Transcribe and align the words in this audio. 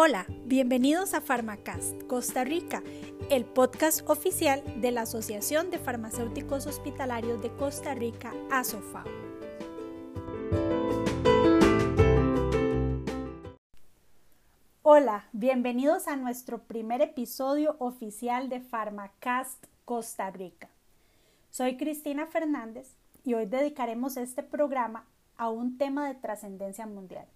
Hola, 0.00 0.26
bienvenidos 0.44 1.12
a 1.12 1.20
Pharmacast 1.20 2.04
Costa 2.04 2.44
Rica, 2.44 2.84
el 3.30 3.44
podcast 3.44 4.08
oficial 4.08 4.62
de 4.80 4.92
la 4.92 5.00
Asociación 5.00 5.72
de 5.72 5.80
Farmacéuticos 5.80 6.68
Hospitalarios 6.68 7.42
de 7.42 7.50
Costa 7.56 7.96
Rica, 7.96 8.32
ASOFA. 8.48 9.02
Hola, 14.82 15.28
bienvenidos 15.32 16.06
a 16.06 16.14
nuestro 16.14 16.62
primer 16.62 17.02
episodio 17.02 17.74
oficial 17.80 18.48
de 18.48 18.60
Pharmacast 18.60 19.66
Costa 19.84 20.30
Rica. 20.30 20.68
Soy 21.50 21.76
Cristina 21.76 22.28
Fernández 22.28 22.94
y 23.24 23.34
hoy 23.34 23.46
dedicaremos 23.46 24.16
este 24.16 24.44
programa 24.44 25.08
a 25.36 25.50
un 25.50 25.76
tema 25.76 26.06
de 26.06 26.14
trascendencia 26.14 26.86
mundial, 26.86 27.26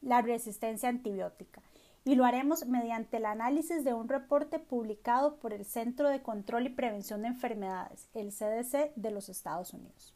la 0.00 0.22
resistencia 0.22 0.88
antibiótica 0.88 1.60
y 2.08 2.14
lo 2.14 2.24
haremos 2.24 2.64
mediante 2.66 3.18
el 3.18 3.26
análisis 3.26 3.84
de 3.84 3.92
un 3.92 4.08
reporte 4.08 4.58
publicado 4.58 5.36
por 5.36 5.52
el 5.52 5.66
Centro 5.66 6.08
de 6.08 6.22
Control 6.22 6.64
y 6.64 6.70
Prevención 6.70 7.20
de 7.20 7.28
Enfermedades, 7.28 8.08
el 8.14 8.32
CDC 8.32 8.94
de 8.96 9.10
los 9.10 9.28
Estados 9.28 9.74
Unidos. 9.74 10.14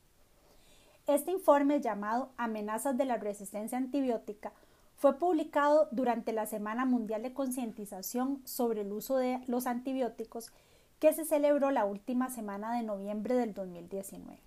Este 1.06 1.32
informe 1.32 1.82
llamado 1.82 2.32
Amenazas 2.38 2.96
de 2.96 3.04
la 3.04 3.18
resistencia 3.18 3.76
antibiótica 3.76 4.54
fue 4.96 5.18
publicado 5.18 5.88
durante 5.90 6.32
la 6.32 6.46
Semana 6.46 6.86
Mundial 6.86 7.24
de 7.24 7.34
Concientización 7.34 8.40
sobre 8.46 8.80
el 8.80 8.92
uso 8.92 9.18
de 9.18 9.42
los 9.46 9.66
antibióticos 9.66 10.50
que 10.98 11.12
se 11.12 11.26
celebró 11.26 11.70
la 11.70 11.84
última 11.84 12.30
semana 12.30 12.74
de 12.74 12.84
noviembre 12.84 13.34
del 13.34 13.52
2019. 13.52 14.38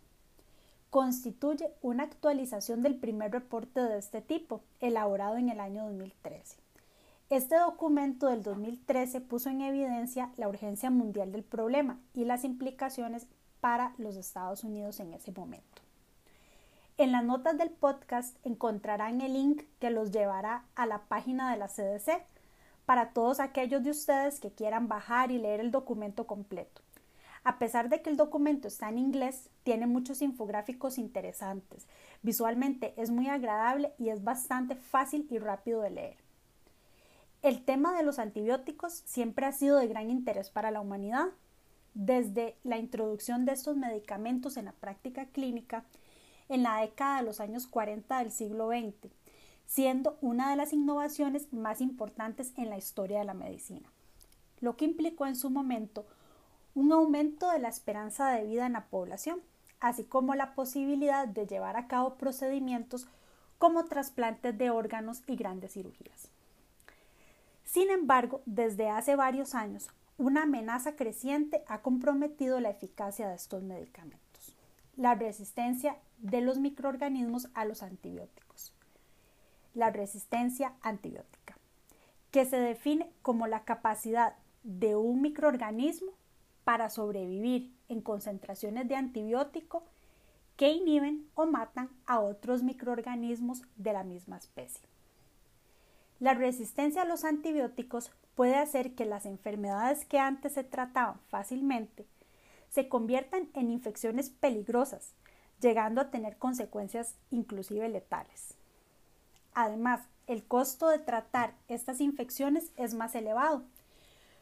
Constituye 0.90 1.72
una 1.84 2.06
actualización 2.06 2.82
del 2.82 2.96
primer 2.96 3.32
reporte 3.32 3.82
de 3.82 4.00
este 4.00 4.24
tipo, 4.24 4.64
elaborado 4.80 5.38
en 5.38 5.50
el 5.50 5.60
año 5.60 5.84
2013. 5.84 6.65
Este 7.32 7.58
documento 7.58 8.28
del 8.28 8.44
2013 8.44 9.20
puso 9.20 9.50
en 9.50 9.62
evidencia 9.62 10.32
la 10.38 10.48
urgencia 10.48 10.92
mundial 10.92 11.32
del 11.32 11.44
problema 11.44 12.00
y 12.14 12.24
las 12.24 12.44
implicaciones 12.44 13.26
para 13.62 13.96
los 13.98 14.16
Estados 14.16 14.64
Unidos 14.64 15.00
en 15.00 15.12
ese 15.12 15.32
momento. 15.32 15.82
En 16.98 17.12
las 17.12 17.24
notas 17.24 17.58
del 17.58 17.72
podcast 17.72 18.38
encontrarán 18.46 19.22
el 19.22 19.34
link 19.34 19.64
que 19.80 19.90
los 19.90 20.12
llevará 20.12 20.66
a 20.76 20.86
la 20.86 21.00
página 21.06 21.50
de 21.50 21.58
la 21.58 21.68
CDC 21.68 22.24
para 22.86 23.10
todos 23.10 23.40
aquellos 23.40 23.84
de 23.84 23.90
ustedes 23.90 24.40
que 24.40 24.52
quieran 24.52 24.88
bajar 24.88 25.32
y 25.32 25.40
leer 25.40 25.62
el 25.62 25.72
documento 25.72 26.28
completo. 26.28 26.84
A 27.44 27.58
pesar 27.58 27.90
de 27.90 28.04
que 28.04 28.12
el 28.12 28.18
documento 28.18 28.68
está 28.68 28.90
en 28.90 29.00
inglés, 29.00 29.50
tiene 29.64 29.88
muchos 29.88 30.22
infográficos 30.22 31.00
interesantes. 31.00 31.88
Visualmente 32.22 32.94
es 32.98 33.10
muy 33.10 33.30
agradable 33.30 33.94
y 33.98 34.10
es 34.10 34.24
bastante 34.24 34.76
fácil 34.76 35.26
y 35.32 35.40
rápido 35.40 35.82
de 35.82 35.90
leer. 35.90 36.25
El 37.46 37.62
tema 37.62 37.96
de 37.96 38.02
los 38.02 38.18
antibióticos 38.18 39.04
siempre 39.06 39.46
ha 39.46 39.52
sido 39.52 39.78
de 39.78 39.86
gran 39.86 40.10
interés 40.10 40.50
para 40.50 40.72
la 40.72 40.82
humanidad. 40.82 41.28
Desde 41.94 42.58
la 42.64 42.80
introducción 42.80 43.46
de 43.46 43.52
estos 43.52 43.78
medicamentos 43.78 44.58
en 44.58 44.66
la 44.66 44.72
práctica 44.72 45.28
clínica 45.28 45.86
en 46.50 46.64
la 46.64 46.82
década 46.82 47.18
de 47.18 47.24
los 47.24 47.40
años 47.40 47.68
40 47.68 48.18
del 48.18 48.32
siglo 48.32 48.70
XX, 48.70 49.12
siendo 49.68 50.18
una 50.22 50.50
de 50.50 50.56
las 50.56 50.74
innovaciones 50.74 51.54
más 51.54 51.82
importantes 51.82 52.52
en 52.58 52.72
la 52.72 52.80
historia 52.80 53.20
de 53.20 53.26
la 53.26 53.36
medicina, 53.36 53.92
lo 54.60 54.76
que 54.76 54.86
implicó 54.86 55.28
en 55.28 55.36
su 55.36 55.52
momento 55.52 56.08
un 56.74 56.92
aumento 56.92 57.52
de 57.52 57.60
la 57.60 57.70
esperanza 57.70 58.28
de 58.32 58.44
vida 58.44 58.66
en 58.66 58.74
la 58.74 58.88
población, 58.88 59.40
así 59.80 60.04
como 60.04 60.34
la 60.34 60.56
posibilidad 60.56 61.28
de 61.28 61.46
llevar 61.46 61.78
a 61.78 61.88
cabo 61.88 62.16
procedimientos 62.16 63.06
como 63.60 63.86
trasplantes 63.86 64.58
de 64.58 64.72
órganos 64.72 65.22
y 65.28 65.36
grandes 65.36 65.74
cirugías. 65.74 66.32
Sin 67.76 67.92
embargo, 67.92 68.42
desde 68.46 68.88
hace 68.88 69.18
varios 69.18 69.54
años, 69.54 69.90
una 70.18 70.44
amenaza 70.44 70.96
creciente 70.96 71.66
ha 71.68 71.82
comprometido 71.82 72.62
la 72.62 72.70
eficacia 72.70 73.28
de 73.28 73.36
estos 73.36 73.64
medicamentos, 73.64 74.56
la 74.96 75.14
resistencia 75.14 75.98
de 76.18 76.40
los 76.40 76.58
microorganismos 76.58 77.50
a 77.54 77.66
los 77.66 77.84
antibióticos. 77.84 78.74
La 79.74 79.90
resistencia 79.90 80.72
antibiótica, 80.84 81.58
que 82.32 82.46
se 82.46 82.56
define 82.56 83.12
como 83.22 83.46
la 83.46 83.66
capacidad 83.66 84.36
de 84.64 84.96
un 84.96 85.22
microorganismo 85.22 86.14
para 86.64 86.90
sobrevivir 86.90 87.76
en 87.90 88.00
concentraciones 88.00 88.88
de 88.88 88.96
antibiótico 88.96 89.84
que 90.56 90.72
inhiben 90.72 91.28
o 91.36 91.46
matan 91.46 91.90
a 92.06 92.22
otros 92.22 92.64
microorganismos 92.64 93.64
de 93.76 93.92
la 93.92 94.06
misma 94.06 94.38
especie. 94.38 94.95
La 96.20 96.34
resistencia 96.34 97.02
a 97.02 97.06
los 97.06 97.24
antibióticos 97.24 98.12
puede 98.36 98.56
hacer 98.56 98.96
que 98.96 99.06
las 99.06 99.26
enfermedades 99.26 100.06
que 100.06 100.20
antes 100.20 100.54
se 100.54 100.64
trataban 100.64 101.20
fácilmente 101.28 102.06
se 102.76 102.90
conviertan 102.90 103.48
en 103.54 103.72
infecciones 103.72 104.30
peligrosas, 104.30 105.14
llegando 105.62 106.02
a 106.02 106.12
tener 106.12 106.36
consecuencias 106.38 107.16
inclusive 107.32 107.88
letales. 107.88 108.56
Además, 109.54 110.02
el 110.28 110.44
costo 110.44 110.90
de 110.90 111.00
tratar 111.00 111.54
estas 111.70 112.02
infecciones 112.02 112.74
es 112.76 112.94
más 112.94 113.16
elevado, 113.16 113.64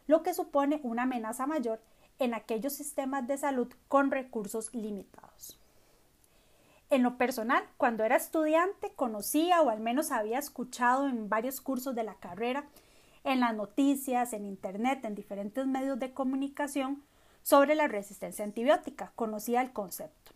lo 0.07 0.23
que 0.23 0.33
supone 0.33 0.79
una 0.81 1.03
amenaza 1.03 1.45
mayor 1.45 1.79
en 2.17 2.33
aquellos 2.33 2.73
sistemas 2.73 3.27
de 3.27 3.37
salud 3.37 3.71
con 3.87 4.09
recursos 4.09 4.73
limitados. 4.73 5.59
En 6.93 7.01
lo 7.01 7.17
personal, 7.17 7.63
cuando 7.77 8.03
era 8.03 8.17
estudiante, 8.17 8.91
conocía 8.95 9.63
o 9.63 9.71
al 9.71 9.79
menos 9.79 10.11
había 10.11 10.37
escuchado 10.37 11.07
en 11.07 11.27
varios 11.27 11.59
cursos 11.59 11.95
de 11.95 12.03
la 12.03 12.13
carrera, 12.13 12.65
en 13.23 13.39
las 13.39 13.55
noticias, 13.55 14.31
en 14.31 14.45
Internet, 14.45 15.03
en 15.03 15.15
diferentes 15.15 15.65
medios 15.65 15.97
de 15.97 16.13
comunicación, 16.13 17.01
sobre 17.41 17.73
la 17.73 17.87
resistencia 17.87 18.45
antibiótica. 18.45 19.11
Conocía 19.15 19.61
el 19.61 19.73
concepto, 19.73 20.33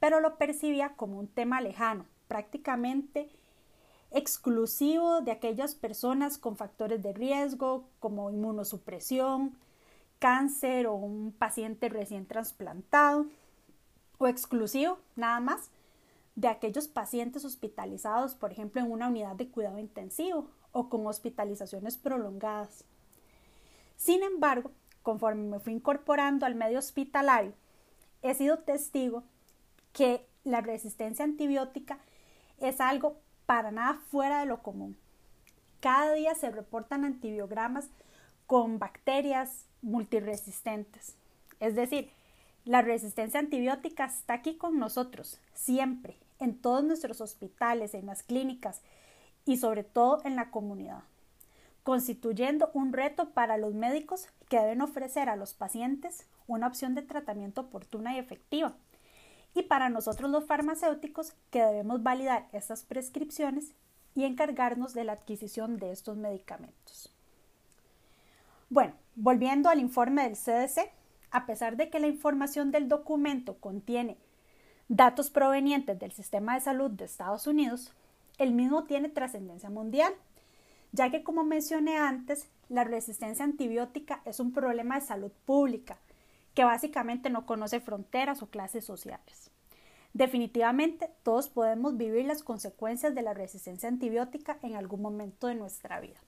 pero 0.00 0.20
lo 0.20 0.38
percibía 0.38 0.94
como 0.96 1.18
un 1.18 1.28
tema 1.28 1.60
lejano, 1.60 2.06
prácticamente 2.26 3.28
exclusivo 4.12 5.20
de 5.20 5.32
aquellas 5.32 5.74
personas 5.74 6.38
con 6.38 6.56
factores 6.56 7.02
de 7.02 7.12
riesgo 7.12 7.86
como 8.00 8.30
inmunosupresión, 8.30 9.58
cáncer 10.18 10.86
o 10.86 10.94
un 10.94 11.32
paciente 11.32 11.90
recién 11.90 12.24
trasplantado, 12.24 13.26
o 14.16 14.26
exclusivo 14.26 14.98
nada 15.16 15.40
más 15.40 15.70
de 16.34 16.48
aquellos 16.48 16.88
pacientes 16.88 17.44
hospitalizados, 17.44 18.34
por 18.34 18.52
ejemplo, 18.52 18.80
en 18.80 18.90
una 18.90 19.08
unidad 19.08 19.36
de 19.36 19.48
cuidado 19.48 19.78
intensivo 19.78 20.50
o 20.72 20.88
con 20.88 21.06
hospitalizaciones 21.06 21.98
prolongadas. 21.98 22.84
Sin 23.96 24.22
embargo, 24.22 24.72
conforme 25.02 25.42
me 25.42 25.60
fui 25.60 25.74
incorporando 25.74 26.46
al 26.46 26.54
medio 26.54 26.78
hospitalario, 26.78 27.52
he 28.22 28.34
sido 28.34 28.58
testigo 28.58 29.24
que 29.92 30.26
la 30.44 30.60
resistencia 30.60 31.24
antibiótica 31.24 31.98
es 32.58 32.80
algo 32.80 33.16
para 33.46 33.70
nada 33.70 34.00
fuera 34.10 34.40
de 34.40 34.46
lo 34.46 34.62
común. 34.62 34.96
Cada 35.80 36.12
día 36.14 36.34
se 36.34 36.50
reportan 36.50 37.04
antibiogramas 37.04 37.88
con 38.46 38.78
bacterias 38.78 39.66
multiresistentes. 39.82 41.16
Es 41.60 41.74
decir, 41.74 42.10
la 42.64 42.82
resistencia 42.82 43.40
antibiótica 43.40 44.04
está 44.04 44.34
aquí 44.34 44.56
con 44.56 44.78
nosotros, 44.78 45.40
siempre, 45.54 46.16
en 46.42 46.58
todos 46.58 46.84
nuestros 46.84 47.20
hospitales, 47.20 47.94
en 47.94 48.06
las 48.06 48.22
clínicas 48.22 48.82
y 49.44 49.56
sobre 49.56 49.84
todo 49.84 50.20
en 50.24 50.36
la 50.36 50.50
comunidad, 50.50 51.02
constituyendo 51.82 52.70
un 52.74 52.92
reto 52.92 53.30
para 53.30 53.56
los 53.56 53.74
médicos 53.74 54.28
que 54.48 54.58
deben 54.58 54.82
ofrecer 54.82 55.28
a 55.28 55.36
los 55.36 55.54
pacientes 55.54 56.26
una 56.46 56.66
opción 56.66 56.94
de 56.94 57.02
tratamiento 57.02 57.62
oportuna 57.62 58.14
y 58.14 58.18
efectiva, 58.18 58.74
y 59.54 59.62
para 59.62 59.88
nosotros 59.88 60.30
los 60.30 60.46
farmacéuticos 60.46 61.34
que 61.50 61.62
debemos 61.62 62.02
validar 62.02 62.48
estas 62.52 62.84
prescripciones 62.84 63.72
y 64.14 64.24
encargarnos 64.24 64.94
de 64.94 65.04
la 65.04 65.12
adquisición 65.12 65.78
de 65.78 65.92
estos 65.92 66.16
medicamentos. 66.16 67.14
Bueno, 68.70 68.94
volviendo 69.14 69.68
al 69.68 69.80
informe 69.80 70.22
del 70.22 70.36
CDC, 70.36 70.90
a 71.30 71.46
pesar 71.46 71.76
de 71.76 71.90
que 71.90 72.00
la 72.00 72.06
información 72.06 72.70
del 72.70 72.88
documento 72.88 73.58
contiene 73.58 74.16
datos 74.88 75.30
provenientes 75.30 75.98
del 75.98 76.12
sistema 76.12 76.54
de 76.54 76.60
salud 76.60 76.90
de 76.90 77.04
Estados 77.04 77.46
Unidos, 77.46 77.92
el 78.38 78.52
mismo 78.52 78.84
tiene 78.84 79.08
trascendencia 79.08 79.70
mundial, 79.70 80.12
ya 80.92 81.10
que 81.10 81.22
como 81.22 81.44
mencioné 81.44 81.96
antes, 81.96 82.48
la 82.68 82.84
resistencia 82.84 83.44
antibiótica 83.44 84.22
es 84.24 84.40
un 84.40 84.52
problema 84.52 84.98
de 84.98 85.06
salud 85.06 85.32
pública 85.46 85.98
que 86.54 86.64
básicamente 86.64 87.30
no 87.30 87.46
conoce 87.46 87.80
fronteras 87.80 88.42
o 88.42 88.48
clases 88.48 88.84
sociales. 88.84 89.50
Definitivamente 90.14 91.10
todos 91.22 91.48
podemos 91.48 91.96
vivir 91.96 92.26
las 92.26 92.42
consecuencias 92.42 93.14
de 93.14 93.22
la 93.22 93.32
resistencia 93.32 93.88
antibiótica 93.88 94.58
en 94.62 94.76
algún 94.76 95.00
momento 95.00 95.46
de 95.46 95.54
nuestra 95.54 96.00
vida. 96.00 96.20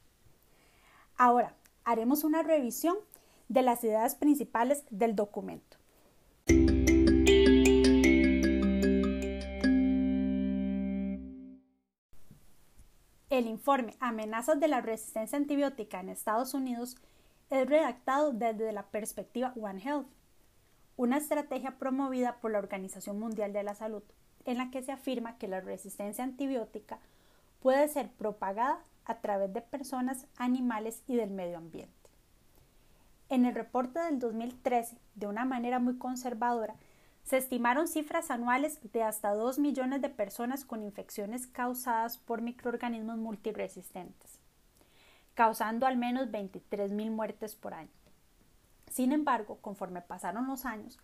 Ahora, 1.16 1.54
haremos 1.84 2.24
una 2.24 2.42
revisión 2.42 2.96
de 3.48 3.62
las 3.62 3.84
ideas 3.84 4.14
principales 4.14 4.84
del 4.90 5.14
documento. 5.14 5.76
El 13.34 13.48
informe 13.48 13.96
Amenazas 13.98 14.60
de 14.60 14.68
la 14.68 14.80
resistencia 14.80 15.36
antibiótica 15.36 15.98
en 15.98 16.08
Estados 16.08 16.54
Unidos 16.54 16.96
es 17.50 17.68
redactado 17.68 18.32
desde 18.32 18.70
la 18.70 18.84
perspectiva 18.84 19.52
One 19.60 19.82
Health, 19.82 20.06
una 20.96 21.16
estrategia 21.16 21.72
promovida 21.76 22.36
por 22.36 22.52
la 22.52 22.60
Organización 22.60 23.18
Mundial 23.18 23.52
de 23.52 23.64
la 23.64 23.74
Salud, 23.74 24.04
en 24.44 24.58
la 24.58 24.70
que 24.70 24.84
se 24.84 24.92
afirma 24.92 25.36
que 25.36 25.48
la 25.48 25.60
resistencia 25.60 26.22
antibiótica 26.22 27.00
puede 27.58 27.88
ser 27.88 28.08
propagada 28.08 28.78
a 29.04 29.16
través 29.16 29.52
de 29.52 29.62
personas, 29.62 30.28
animales 30.36 31.02
y 31.08 31.16
del 31.16 31.32
medio 31.32 31.58
ambiente. 31.58 31.92
En 33.30 33.46
el 33.46 33.54
reporte 33.56 33.98
del 33.98 34.20
2013, 34.20 34.96
de 35.16 35.26
una 35.26 35.44
manera 35.44 35.80
muy 35.80 35.98
conservadora, 35.98 36.76
se 37.24 37.38
estimaron 37.38 37.88
cifras 37.88 38.30
anuales 38.30 38.78
de 38.92 39.02
hasta 39.02 39.34
2 39.34 39.58
millones 39.58 40.02
de 40.02 40.10
personas 40.10 40.64
con 40.64 40.82
infecciones 40.82 41.46
causadas 41.46 42.18
por 42.18 42.42
microorganismos 42.42 43.16
multiresistentes, 43.16 44.38
causando 45.34 45.86
al 45.86 45.96
menos 45.96 46.30
23 46.30 46.90
mil 46.90 47.10
muertes 47.10 47.54
por 47.54 47.72
año. 47.72 47.90
Sin 48.90 49.12
embargo, 49.12 49.58
conforme 49.62 50.02
pasaron 50.02 50.46
los 50.46 50.66
años, 50.66 50.98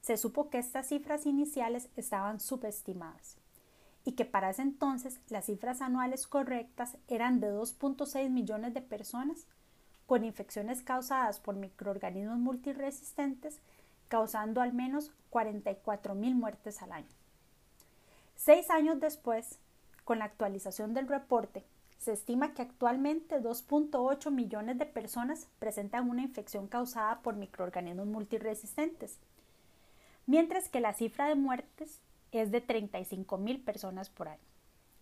se 0.00 0.16
supo 0.16 0.48
que 0.48 0.58
estas 0.58 0.88
cifras 0.88 1.26
iniciales 1.26 1.88
estaban 1.96 2.40
subestimadas 2.40 3.36
y 4.04 4.12
que 4.12 4.24
para 4.24 4.50
ese 4.50 4.62
entonces 4.62 5.20
las 5.28 5.46
cifras 5.46 5.82
anuales 5.82 6.26
correctas 6.26 6.96
eran 7.08 7.38
de 7.38 7.52
2.6 7.52 8.30
millones 8.30 8.72
de 8.72 8.80
personas 8.80 9.46
con 10.06 10.24
infecciones 10.24 10.82
causadas 10.82 11.40
por 11.40 11.56
microorganismos 11.56 12.38
multiresistentes 12.38 13.60
causando 14.08 14.60
al 14.60 14.72
menos 14.72 15.12
44 15.30 16.14
mil 16.14 16.34
muertes 16.34 16.82
al 16.82 16.92
año. 16.92 17.08
Seis 18.36 18.70
años 18.70 19.00
después, 19.00 19.58
con 20.04 20.18
la 20.18 20.26
actualización 20.26 20.94
del 20.94 21.08
reporte, 21.08 21.64
se 21.98 22.12
estima 22.12 22.54
que 22.54 22.62
actualmente 22.62 23.40
2.8 23.40 24.30
millones 24.30 24.78
de 24.78 24.86
personas 24.86 25.48
presentan 25.58 26.08
una 26.08 26.22
infección 26.22 26.68
causada 26.68 27.20
por 27.22 27.34
microorganismos 27.36 28.06
multiresistentes, 28.06 29.18
mientras 30.26 30.68
que 30.68 30.80
la 30.80 30.92
cifra 30.92 31.26
de 31.26 31.34
muertes 31.34 32.00
es 32.32 32.50
de 32.50 32.60
35 32.60 33.38
mil 33.38 33.60
personas 33.60 34.10
por 34.10 34.28
año. 34.28 34.42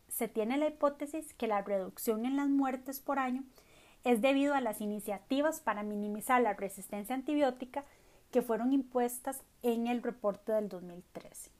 Se 0.08 0.28
tiene 0.28 0.56
la 0.56 0.68
hipótesis 0.68 1.34
que 1.34 1.48
la 1.48 1.62
reducción 1.62 2.24
en 2.24 2.36
las 2.36 2.48
muertes 2.48 3.00
por 3.00 3.18
año 3.18 3.42
es 4.04 4.20
debido 4.20 4.54
a 4.54 4.60
las 4.60 4.80
iniciativas 4.80 5.60
para 5.60 5.82
minimizar 5.82 6.40
la 6.40 6.52
resistencia 6.52 7.14
antibiótica 7.14 7.84
que 8.34 8.42
fueron 8.42 8.72
impuestas 8.72 9.40
en 9.62 9.86
el 9.86 10.02
reporte 10.02 10.50
del 10.50 10.68
2013. 10.68 11.52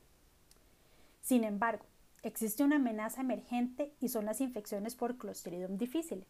Sin 1.22 1.44
embargo, 1.44 1.84
existe 2.24 2.64
una 2.64 2.74
amenaza 2.76 3.20
emergente 3.20 3.92
y 4.00 4.08
son 4.08 4.24
las 4.24 4.40
infecciones 4.40 4.96
por 4.96 5.16
Clostridium 5.16 5.78
difficile, 5.78 6.26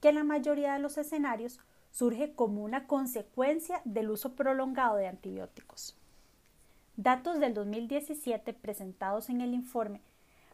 que 0.00 0.08
en 0.08 0.16
la 0.16 0.24
mayoría 0.24 0.72
de 0.72 0.80
los 0.80 0.98
escenarios 0.98 1.60
surge 1.92 2.34
como 2.34 2.64
una 2.64 2.88
consecuencia 2.88 3.82
del 3.84 4.10
uso 4.10 4.34
prolongado 4.34 4.96
de 4.96 5.06
antibióticos. 5.06 5.96
Datos 6.96 7.38
del 7.38 7.54
2017 7.54 8.52
presentados 8.52 9.30
en 9.30 9.42
el 9.42 9.54
informe 9.54 10.00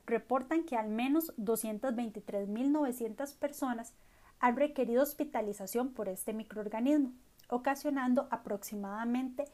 reportan 0.05 0.65
que 0.65 0.77
al 0.77 0.91
menos 0.91 1.35
223.900 1.39 3.37
personas 3.37 3.95
han 4.39 4.57
requerido 4.57 5.03
hospitalización 5.03 5.95
por 5.95 6.11
este 6.11 6.35
microorganismo, 6.35 7.15
ocasionando 7.49 8.29
aproximadamente 8.31 9.45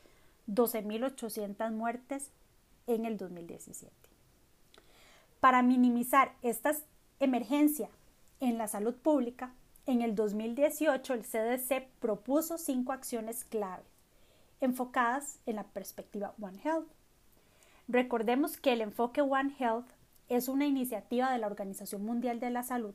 12.800 0.48 1.70
muertes 1.72 2.30
en 2.86 3.04
el 3.04 3.16
2017. 3.16 3.92
Para 5.40 5.62
minimizar 5.62 6.34
esta 6.42 6.72
emergencia 7.20 7.88
en 8.40 8.58
la 8.58 8.68
salud 8.68 8.94
pública, 8.94 9.52
en 9.86 10.02
el 10.02 10.14
2018 10.14 11.14
el 11.14 11.22
CDC 11.22 11.88
propuso 12.00 12.58
cinco 12.58 12.92
acciones 12.92 13.44
clave 13.44 13.82
enfocadas 14.60 15.40
en 15.46 15.56
la 15.56 15.64
perspectiva 15.64 16.34
One 16.40 16.60
Health. 16.62 16.86
Recordemos 17.88 18.56
que 18.56 18.72
el 18.72 18.80
enfoque 18.80 19.20
One 19.20 19.54
Health 19.58 19.88
es 20.28 20.48
una 20.48 20.66
iniciativa 20.66 21.32
de 21.32 21.38
la 21.38 21.48
Organización 21.48 22.04
Mundial 22.04 22.38
de 22.38 22.50
la 22.50 22.62
Salud 22.62 22.94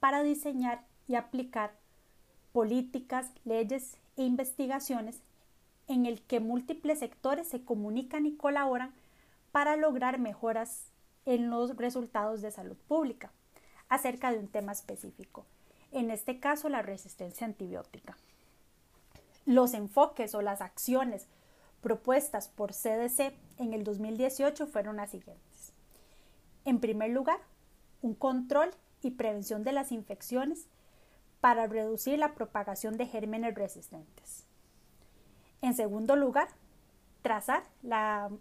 para 0.00 0.22
diseñar 0.22 0.84
y 1.06 1.14
aplicar 1.14 1.72
políticas, 2.52 3.30
leyes 3.44 3.98
e 4.18 4.22
investigaciones 4.24 5.22
en 5.86 6.04
el 6.04 6.20
que 6.20 6.40
múltiples 6.40 6.98
sectores 6.98 7.48
se 7.48 7.64
comunican 7.64 8.26
y 8.26 8.36
colaboran 8.36 8.92
para 9.52 9.76
lograr 9.76 10.18
mejoras 10.18 10.82
en 11.24 11.48
los 11.48 11.76
resultados 11.76 12.42
de 12.42 12.50
salud 12.50 12.76
pública 12.88 13.32
acerca 13.88 14.30
de 14.30 14.38
un 14.38 14.48
tema 14.48 14.72
específico, 14.72 15.46
en 15.92 16.10
este 16.10 16.40
caso 16.40 16.68
la 16.68 16.82
resistencia 16.82 17.46
antibiótica. 17.46 18.18
Los 19.46 19.72
enfoques 19.72 20.34
o 20.34 20.42
las 20.42 20.60
acciones 20.60 21.26
propuestas 21.80 22.48
por 22.48 22.72
CDC 22.72 23.32
en 23.58 23.72
el 23.72 23.84
2018 23.84 24.66
fueron 24.66 24.96
las 24.96 25.10
siguientes. 25.10 25.72
En 26.64 26.80
primer 26.80 27.10
lugar, 27.10 27.40
un 28.02 28.14
control 28.14 28.70
y 29.00 29.12
prevención 29.12 29.64
de 29.64 29.72
las 29.72 29.90
infecciones 29.92 30.66
para 31.40 31.66
reducir 31.66 32.18
la 32.18 32.34
propagación 32.34 32.96
de 32.96 33.06
gérmenes 33.06 33.54
resistentes. 33.54 34.46
En 35.60 35.74
segundo 35.74 36.16
lugar, 36.16 36.48
trazar 37.22 37.64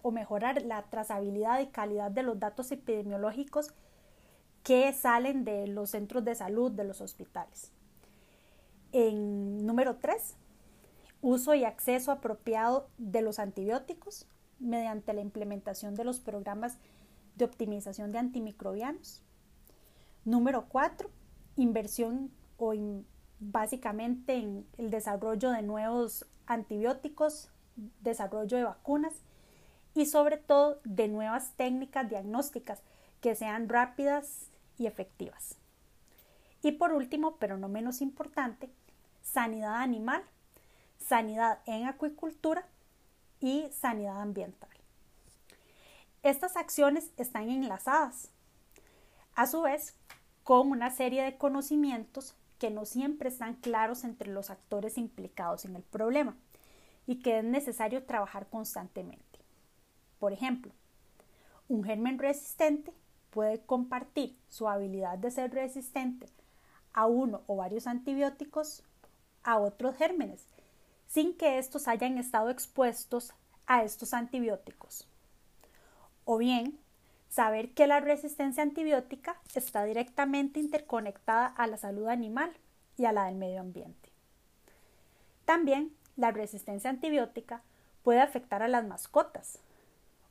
o 0.02 0.12
mejorar 0.12 0.62
la 0.64 0.84
trazabilidad 0.84 1.60
y 1.60 1.68
calidad 1.68 2.12
de 2.12 2.24
los 2.24 2.40
datos 2.40 2.72
epidemiológicos 2.72 3.74
que 4.64 4.92
salen 4.94 5.46
de 5.46 5.68
los 5.68 5.92
centros 5.92 6.24
de 6.26 6.36
salud 6.36 6.72
de 6.72 6.84
los 6.84 7.02
hospitales. 7.02 7.72
En 8.92 9.66
número 9.66 9.98
tres, 9.98 10.36
uso 11.22 11.54
y 11.56 11.66
acceso 11.66 12.12
apropiado 12.12 12.90
de 12.98 13.22
los 13.22 13.40
antibióticos 13.40 14.28
mediante 14.60 15.14
la 15.14 15.22
implementación 15.22 15.96
de 15.96 16.04
los 16.04 16.20
programas 16.20 16.78
de 17.36 17.46
optimización 17.46 18.12
de 18.12 18.20
antimicrobianos. 18.20 19.24
Número 20.26 20.66
cuatro, 20.68 21.10
inversión 21.56 22.32
o 22.58 22.74
básicamente 23.40 24.36
en 24.36 24.68
el 24.78 24.90
desarrollo 24.90 25.52
de 25.52 25.62
nuevos 25.62 26.26
antibióticos, 26.48 27.50
desarrollo 28.02 28.58
de 28.58 28.64
vacunas 28.64 29.14
y 29.94 30.06
sobre 30.06 30.38
todo 30.38 30.80
de 30.84 31.08
nuevas 31.08 31.52
técnicas 31.56 32.10
diagnósticas 32.10 32.82
que 33.22 33.36
sean 33.36 33.70
rápidas 33.70 34.50
y 34.78 34.88
efectivas. 34.88 35.58
Y 36.62 36.74
por 36.74 36.94
último, 36.94 37.38
pero 37.38 37.58
no 37.58 37.68
menos 37.68 38.02
importante, 38.02 38.70
sanidad 39.22 39.82
animal, 39.82 40.24
sanidad 41.00 41.60
en 41.66 41.86
acuicultura 41.86 42.66
y 43.40 43.68
sanidad 43.72 44.22
ambiental. 44.22 44.70
Estas 46.24 46.58
acciones 46.58 47.12
están 47.18 47.50
enlazadas, 47.50 48.32
a 49.36 49.46
su 49.46 49.62
vez, 49.62 49.96
con 50.44 50.72
una 50.72 50.90
serie 50.90 51.24
de 51.24 51.38
conocimientos 51.38 52.36
que 52.58 52.70
no 52.70 52.86
siempre 52.86 53.30
están 53.30 53.56
claros 53.56 54.04
entre 54.04 54.32
los 54.32 54.50
actores 54.50 54.98
implicados 54.98 55.66
en 55.66 55.76
el 55.76 55.84
problema 55.84 56.36
y 57.06 57.22
que 57.22 57.40
es 57.40 57.44
necesario 57.44 58.04
trabajar 58.04 58.48
constantemente. 58.48 59.40
Por 60.20 60.34
ejemplo, 60.34 60.72
un 61.68 61.84
germen 61.84 62.18
resistente 62.18 62.94
puede 63.30 63.62
compartir 63.62 64.38
su 64.50 64.68
habilidad 64.68 65.18
de 65.18 65.32
ser 65.32 65.54
resistente 65.54 66.28
a 66.94 67.06
uno 67.06 67.44
o 67.48 67.58
varios 67.58 67.88
antibióticos 67.88 68.84
a 69.44 69.60
otros 69.60 69.96
gérmenes, 69.96 70.46
sin 71.08 71.38
que 71.38 71.58
estos 71.58 71.88
hayan 71.88 72.18
estado 72.18 72.50
expuestos 72.50 73.34
a 73.66 73.84
estos 73.84 74.14
antibióticos. 74.14 75.08
O 76.26 76.38
bien, 76.38 76.80
Saber 77.30 77.72
que 77.72 77.88
la 77.88 78.00
resistencia 78.00 78.64
antibiótica 78.64 79.38
está 79.54 79.84
directamente 79.84 80.60
interconectada 80.60 81.48
a 81.48 81.68
la 81.68 81.78
salud 81.78 82.08
animal 82.08 82.52
y 82.98 83.06
a 83.06 83.12
la 83.12 83.26
del 83.26 83.36
medio 83.36 83.62
ambiente. 83.62 84.10
También 85.46 85.94
la 86.16 86.32
resistencia 86.32 86.90
antibiótica 86.90 87.62
puede 88.04 88.22
afectar 88.22 88.64
a 88.64 88.68
las 88.68 88.86
mascotas 88.86 89.60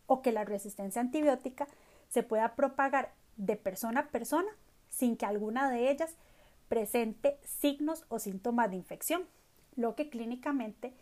o 0.07 0.23
que 0.23 0.33
la 0.33 0.45
resistencia 0.45 1.01
antibiótica 1.01 1.69
se 2.09 2.23
pueda 2.23 2.55
propagar 2.55 3.13
de 3.37 3.57
persona 3.57 4.01
a 4.01 4.07
persona 4.09 4.49
sin 4.91 5.17
que 5.17 5.27
alguna 5.27 5.71
de 5.71 5.91
ellas 5.91 6.15
presente 6.69 7.39
signos 7.45 8.05
o 8.09 8.19
síntomas 8.19 8.71
de 8.71 8.77
infección, 8.77 9.25
lo 9.77 9.95
que 9.95 10.09
clínicamente 10.09 10.93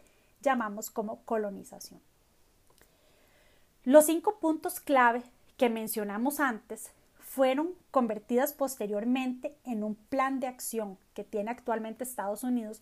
llamamos 0.43 0.91
como 0.91 1.23
colonización. 1.25 2.01
Los 3.85 4.07
cinco 4.07 4.39
puntos 4.41 4.81
clave 4.81 5.23
que 5.57 5.71
mencionamos 5.71 6.41
antes 6.41 6.91
fueron 7.19 7.75
convertidas 7.91 8.53
posteriormente 8.53 9.57
en 9.65 9.83
un 9.83 9.95
plan 9.95 10.41
de 10.41 10.47
acción 10.47 10.99
que 11.15 11.25
tiene 11.25 11.51
actualmente 11.51 12.05
Estados 12.05 12.45
Unidos 12.45 12.81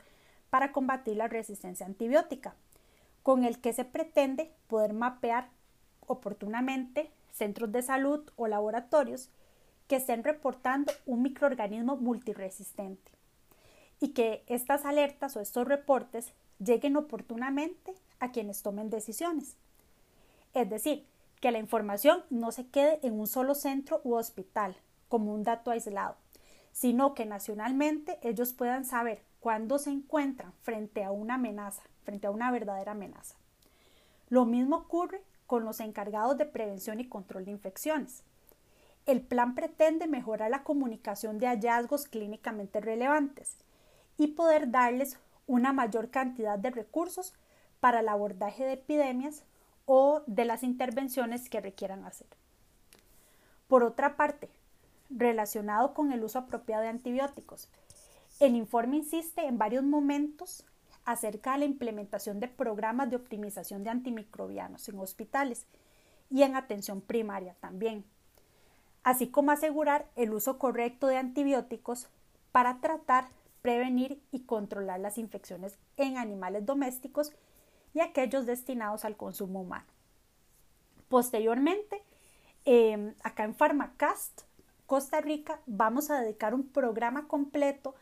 para 0.50 0.72
combatir 0.72 1.16
la 1.16 1.28
resistencia 1.28 1.86
antibiótica, 1.86 2.54
con 3.22 3.44
el 3.44 3.60
que 3.60 3.72
se 3.72 3.84
pretende 3.84 4.52
poder 4.68 4.92
mapear 4.92 5.48
oportunamente 6.06 7.10
centros 7.30 7.72
de 7.72 7.82
salud 7.82 8.28
o 8.36 8.46
laboratorios 8.46 9.30
que 9.88 9.96
estén 9.96 10.24
reportando 10.24 10.92
un 11.06 11.22
microorganismo 11.22 11.96
multiresistente 11.96 13.10
y 14.00 14.08
que 14.08 14.42
estas 14.46 14.84
alertas 14.84 15.36
o 15.36 15.40
estos 15.40 15.66
reportes 15.66 16.32
lleguen 16.58 16.96
oportunamente 16.96 17.94
a 18.20 18.32
quienes 18.32 18.62
tomen 18.62 18.90
decisiones. 18.90 19.56
Es 20.54 20.68
decir, 20.68 21.06
que 21.42 21.50
la 21.50 21.58
información 21.58 22.22
no 22.30 22.52
se 22.52 22.68
quede 22.68 23.00
en 23.02 23.18
un 23.18 23.26
solo 23.26 23.56
centro 23.56 24.00
u 24.04 24.14
hospital 24.14 24.76
como 25.08 25.34
un 25.34 25.42
dato 25.42 25.72
aislado, 25.72 26.16
sino 26.70 27.14
que 27.14 27.26
nacionalmente 27.26 28.20
ellos 28.22 28.52
puedan 28.52 28.84
saber 28.84 29.24
cuándo 29.40 29.80
se 29.80 29.90
encuentran 29.90 30.52
frente 30.62 31.02
a 31.02 31.10
una 31.10 31.34
amenaza, 31.34 31.82
frente 32.04 32.28
a 32.28 32.30
una 32.30 32.52
verdadera 32.52 32.92
amenaza. 32.92 33.34
Lo 34.28 34.46
mismo 34.46 34.76
ocurre 34.76 35.20
con 35.48 35.64
los 35.64 35.80
encargados 35.80 36.38
de 36.38 36.46
prevención 36.46 37.00
y 37.00 37.08
control 37.08 37.44
de 37.44 37.50
infecciones. 37.50 38.22
El 39.04 39.20
plan 39.20 39.56
pretende 39.56 40.06
mejorar 40.06 40.48
la 40.48 40.62
comunicación 40.62 41.40
de 41.40 41.48
hallazgos 41.48 42.06
clínicamente 42.06 42.80
relevantes 42.80 43.56
y 44.16 44.28
poder 44.28 44.70
darles 44.70 45.18
una 45.48 45.72
mayor 45.72 46.08
cantidad 46.10 46.56
de 46.56 46.70
recursos 46.70 47.34
para 47.80 47.98
el 47.98 48.08
abordaje 48.08 48.64
de 48.64 48.74
epidemias 48.74 49.42
o 49.86 50.22
de 50.26 50.44
las 50.44 50.62
intervenciones 50.62 51.48
que 51.48 51.60
requieran 51.60 52.04
hacer. 52.04 52.28
Por 53.68 53.82
otra 53.82 54.16
parte, 54.16 54.50
relacionado 55.10 55.94
con 55.94 56.12
el 56.12 56.24
uso 56.24 56.38
apropiado 56.38 56.82
de 56.82 56.88
antibióticos, 56.88 57.68
el 58.40 58.56
informe 58.56 58.98
insiste 58.98 59.46
en 59.46 59.58
varios 59.58 59.84
momentos 59.84 60.64
acerca 61.04 61.52
de 61.52 61.58
la 61.58 61.64
implementación 61.64 62.40
de 62.40 62.48
programas 62.48 63.10
de 63.10 63.16
optimización 63.16 63.82
de 63.82 63.90
antimicrobianos 63.90 64.88
en 64.88 64.98
hospitales 64.98 65.66
y 66.30 66.42
en 66.42 66.56
atención 66.56 67.00
primaria 67.00 67.54
también, 67.60 68.04
así 69.02 69.28
como 69.28 69.50
asegurar 69.50 70.06
el 70.16 70.32
uso 70.32 70.58
correcto 70.58 71.06
de 71.06 71.18
antibióticos 71.18 72.08
para 72.52 72.80
tratar, 72.80 73.28
prevenir 73.60 74.20
y 74.30 74.40
controlar 74.40 75.00
las 75.00 75.18
infecciones 75.18 75.78
en 75.96 76.18
animales 76.18 76.64
domésticos 76.64 77.32
y 77.94 78.00
aquellos 78.00 78.46
destinados 78.46 79.04
al 79.04 79.16
consumo 79.16 79.60
humano. 79.60 79.86
Posteriormente, 81.08 82.02
em, 82.64 83.14
acá 83.22 83.44
en 83.44 83.54
Pharmacast, 83.54 84.42
Costa 84.86 85.20
Rica, 85.20 85.60
vamos 85.66 86.10
a 86.10 86.20
dedicar 86.20 86.54
un 86.54 86.68
programa 86.68 87.28
completo 87.28 87.94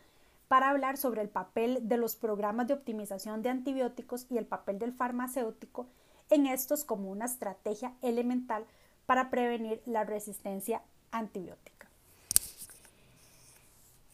para 0.48 0.70
hablar 0.70 0.96
sobre 0.96 1.22
el 1.22 1.28
papel 1.28 1.78
de 1.88 1.96
los 1.96 2.16
programas 2.16 2.66
de 2.66 2.74
optimización 2.74 3.42
de 3.42 3.50
antibióticos 3.50 4.26
y 4.30 4.38
el 4.38 4.46
papel 4.46 4.78
del 4.78 4.92
farmacéutico 4.92 5.86
en 6.28 6.46
estos 6.46 6.84
como 6.84 7.10
una 7.10 7.26
estrategia 7.26 7.94
elemental 8.02 8.64
para 9.06 9.30
prevenir 9.30 9.82
la 9.86 10.04
resistencia 10.04 10.82
antibiótica. 11.10 11.88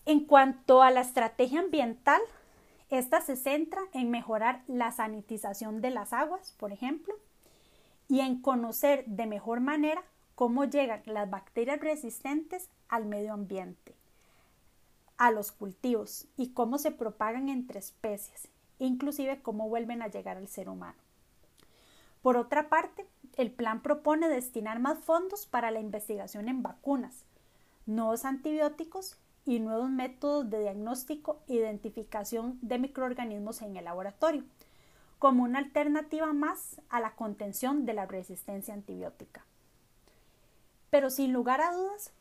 En 0.07 0.25
cuanto 0.25 0.83
a 0.83 0.91
la 0.91 1.01
estrategia 1.01 1.61
ambiental, 1.61 2.21
esta 2.89 3.21
se 3.21 3.37
centra 3.37 3.81
en 3.93 4.11
mejorar 4.11 4.63
la 4.69 4.93
sanitización 4.93 5.81
de 5.81 5.91
las 5.91 6.13
aguas, 6.13 6.55
por 6.59 6.73
ejemplo, 6.73 7.15
y 8.09 8.21
en 8.21 8.41
conocer 8.41 9.05
de 9.07 9.27
mejor 9.27 9.61
manera 9.61 10.05
cómo 10.37 10.65
llegan 10.65 11.03
las 11.07 11.29
bacterias 11.29 11.81
resistentes 11.81 12.71
al 12.89 13.07
medio 13.07 13.33
ambiente, 13.33 13.95
a 15.17 15.31
los 15.33 15.51
cultivos 15.51 16.29
y 16.37 16.51
cómo 16.51 16.79
se 16.79 16.93
propagan 16.93 17.49
entre 17.49 17.81
especies, 17.81 18.49
inclusive 18.79 19.43
cómo 19.43 19.69
vuelven 19.69 20.03
a 20.03 20.09
llegar 20.09 20.37
al 20.37 20.47
ser 20.47 20.69
humano. 20.69 20.99
Por 22.23 22.37
otra 22.37 22.69
parte, 22.69 23.07
el 23.37 23.51
plan 23.51 23.83
propone 23.83 24.29
destinar 24.29 24.79
más 24.79 24.99
fondos 24.99 25.47
para 25.47 25.71
la 25.71 25.81
investigación 25.81 26.49
en 26.49 26.63
vacunas, 26.63 27.25
nuevos 27.87 28.25
antibióticos 28.25 29.17
y 29.47 29.61
nuevos 29.61 29.89
métodos 29.89 30.51
de 30.51 30.61
diagnóstico 30.61 31.41
e 31.49 31.55
identificación 31.55 32.59
de 32.61 32.79
microorganismos 32.79 33.63
en 33.63 33.77
el 33.77 33.85
laboratorio, 33.85 34.45
como 35.19 35.45
una 35.45 35.61
alternativa 35.61 36.33
más 36.33 36.81
a 36.91 37.01
la 37.01 37.15
contención 37.15 37.87
de 37.87 37.95
la 37.95 38.07
resistencia 38.07 38.75
antibiótica. 38.75 39.47
Pero 40.91 41.11
sin 41.11 41.33
lugar 41.33 41.61
a 41.61 41.73
dudas, 41.73 42.13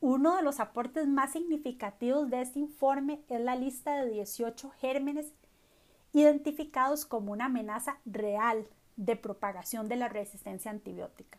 uno 0.00 0.36
de 0.36 0.42
los 0.42 0.60
aportes 0.60 1.08
más 1.08 1.32
significativos 1.32 2.28
de 2.28 2.42
este 2.42 2.58
informe 2.58 3.20
es 3.28 3.40
la 3.40 3.56
lista 3.56 3.96
de 3.96 4.10
18 4.10 4.70
gérmenes 4.70 5.32
identificados 6.12 7.06
como 7.06 7.32
una 7.32 7.46
amenaza 7.46 7.98
real 8.04 8.66
de 8.96 9.16
propagación 9.16 9.88
de 9.88 9.96
la 9.96 10.08
resistencia 10.08 10.70
antibiótica. 10.70 11.38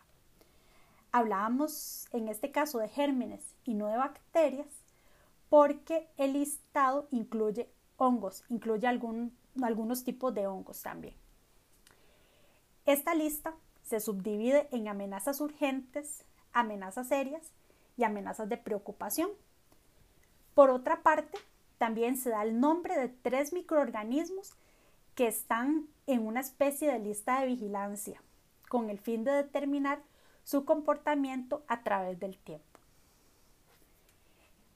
Hablábamos 1.12 2.06
en 2.12 2.28
este 2.28 2.50
caso 2.50 2.78
de 2.78 2.88
gérmenes 2.88 3.54
y 3.64 3.74
no 3.74 3.86
de 3.86 3.96
bacterias, 3.96 4.66
porque 5.48 6.08
el 6.16 6.34
listado 6.34 7.08
incluye 7.10 7.70
hongos, 7.96 8.44
incluye 8.48 8.86
algunos 8.86 10.04
tipos 10.04 10.34
de 10.34 10.46
hongos 10.46 10.82
también. 10.82 11.14
Esta 12.86 13.14
lista 13.14 13.54
se 13.82 14.00
subdivide 14.00 14.68
en 14.70 14.88
amenazas 14.88 15.40
urgentes, 15.40 16.24
amenazas 16.52 17.08
serias 17.08 17.52
y 17.96 18.04
amenazas 18.04 18.48
de 18.48 18.56
preocupación. 18.56 19.30
Por 20.54 20.70
otra 20.70 21.02
parte, 21.02 21.38
también 21.78 22.16
se 22.16 22.30
da 22.30 22.42
el 22.42 22.60
nombre 22.60 22.98
de 22.98 23.08
tres 23.08 23.52
microorganismos 23.52 24.54
que 25.14 25.26
están 25.26 25.88
en 26.06 26.26
una 26.26 26.40
especie 26.40 26.92
de 26.92 26.98
lista 26.98 27.40
de 27.40 27.46
vigilancia, 27.46 28.22
con 28.68 28.90
el 28.90 28.98
fin 28.98 29.24
de 29.24 29.32
determinar 29.32 30.02
su 30.44 30.64
comportamiento 30.64 31.64
a 31.68 31.82
través 31.82 32.18
del 32.18 32.38
tiempo. 32.38 32.67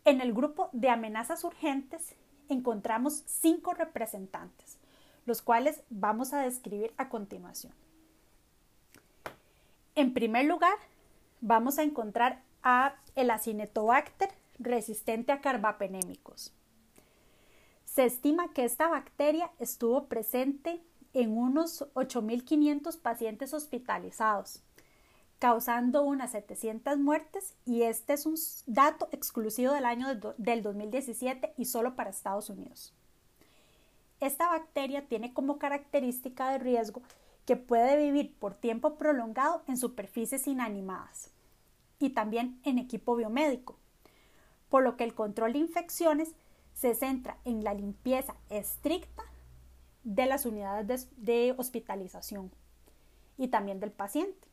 En 0.05 0.21
el 0.21 0.33
grupo 0.33 0.69
de 0.73 0.89
amenazas 0.89 1.45
urgentes 1.45 2.17
encontramos 2.49 3.23
cinco 3.27 3.73
representantes, 3.73 4.79
los 5.27 5.43
cuales 5.43 5.83
vamos 5.91 6.33
a 6.33 6.43
describir 6.43 6.93
a 6.97 7.09
continuación. 7.09 7.73
En 9.95 10.13
primer 10.13 10.47
lugar, 10.47 10.75
vamos 11.41 11.79
a 11.79 11.83
encontrar 11.83 12.43
a 12.63 12.97
el 13.15 13.31
Acinetobacter 13.31 14.31
resistente 14.59 15.33
a 15.33 15.41
carbapenémicos. 15.41 16.53
Se 17.85 18.05
estima 18.05 18.53
que 18.53 18.65
esta 18.65 18.89
bacteria 18.89 19.51
estuvo 19.59 20.07
presente 20.07 20.83
en 21.13 21.37
unos 21.37 21.87
8.500 21.95 22.99
pacientes 22.99 23.53
hospitalizados 23.53 24.63
causando 25.43 26.05
unas 26.05 26.31
700 26.31 26.99
muertes 26.99 27.57
y 27.67 27.83
este 27.83 28.13
es 28.13 28.27
un 28.27 28.37
dato 28.67 29.09
exclusivo 29.11 29.73
del 29.73 29.87
año 29.87 30.07
del 30.37 30.63
2017 30.63 31.55
y 31.57 31.65
solo 31.65 31.97
para 31.97 32.11
Estados 32.11 32.49
Unidos. 32.49 32.95
Esta 34.21 34.49
bacteria 34.49 35.09
tiene 35.09 35.35
como 35.35 35.59
característica 35.59 36.49
de 36.53 36.59
riesgo 36.59 37.03
que 37.45 37.57
puede 37.57 37.97
vivir 37.97 38.33
por 38.39 38.55
tiempo 38.55 38.95
prolongado 38.95 39.65
en 39.67 39.77
superficies 39.77 40.47
inanimadas 40.47 41.33
y 41.99 42.11
también 42.11 42.61
en 42.63 42.79
equipo 42.79 43.17
biomédico, 43.17 43.77
por 44.69 44.85
lo 44.85 44.97
que 44.97 45.03
el 45.03 45.13
control 45.13 45.55
de 45.55 45.59
infecciones 45.59 46.37
se 46.73 46.95
centra 46.95 47.37
en 47.45 47.65
la 47.65 47.75
limpieza 47.75 48.37
estricta 48.49 49.25
de 50.05 50.27
las 50.27 50.47
unidades 50.47 51.09
de 51.17 51.53
hospitalización 51.59 52.53
y 53.37 53.49
también 53.49 53.81
del 53.81 53.91
paciente. 53.91 54.52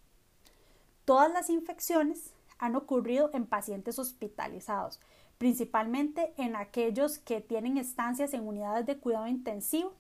Todas 1.10 1.34
las 1.34 1.50
infecciones 1.50 2.36
han 2.60 2.76
ocurrido 2.76 3.32
en 3.34 3.48
pacientes 3.48 3.98
hospitalizados, 3.98 5.00
principalmente 5.40 6.36
en 6.38 6.56
aquellos 6.56 7.18
que 7.18 7.42
tienen 7.42 7.80
estancias 7.80 8.32
en 8.36 8.48
unidades 8.48 8.86
de 8.86 9.00
cuidado 9.00 9.26
intensivo. 9.26 9.96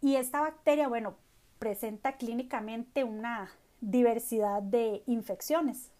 Y 0.00 0.14
esta 0.14 0.40
bacteria, 0.40 0.86
bueno, 0.86 1.16
presenta 1.58 2.16
clínicamente 2.16 3.02
una 3.02 3.50
diversidad 3.80 4.62
de 4.62 5.02
infecciones. 5.06 5.90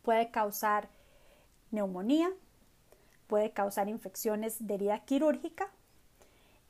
Puede 0.00 0.30
causar 0.30 0.88
neumonía, 1.70 2.30
puede 3.26 3.50
causar 3.50 3.90
infecciones 3.90 4.66
de 4.66 4.72
herida 4.72 5.04
quirúrgica 5.04 5.70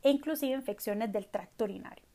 e 0.03 0.09
inclusive 0.09 0.55
infecciones 0.55 1.09
del 1.09 1.29
tracto 1.29 1.63
urinario. 1.63 2.06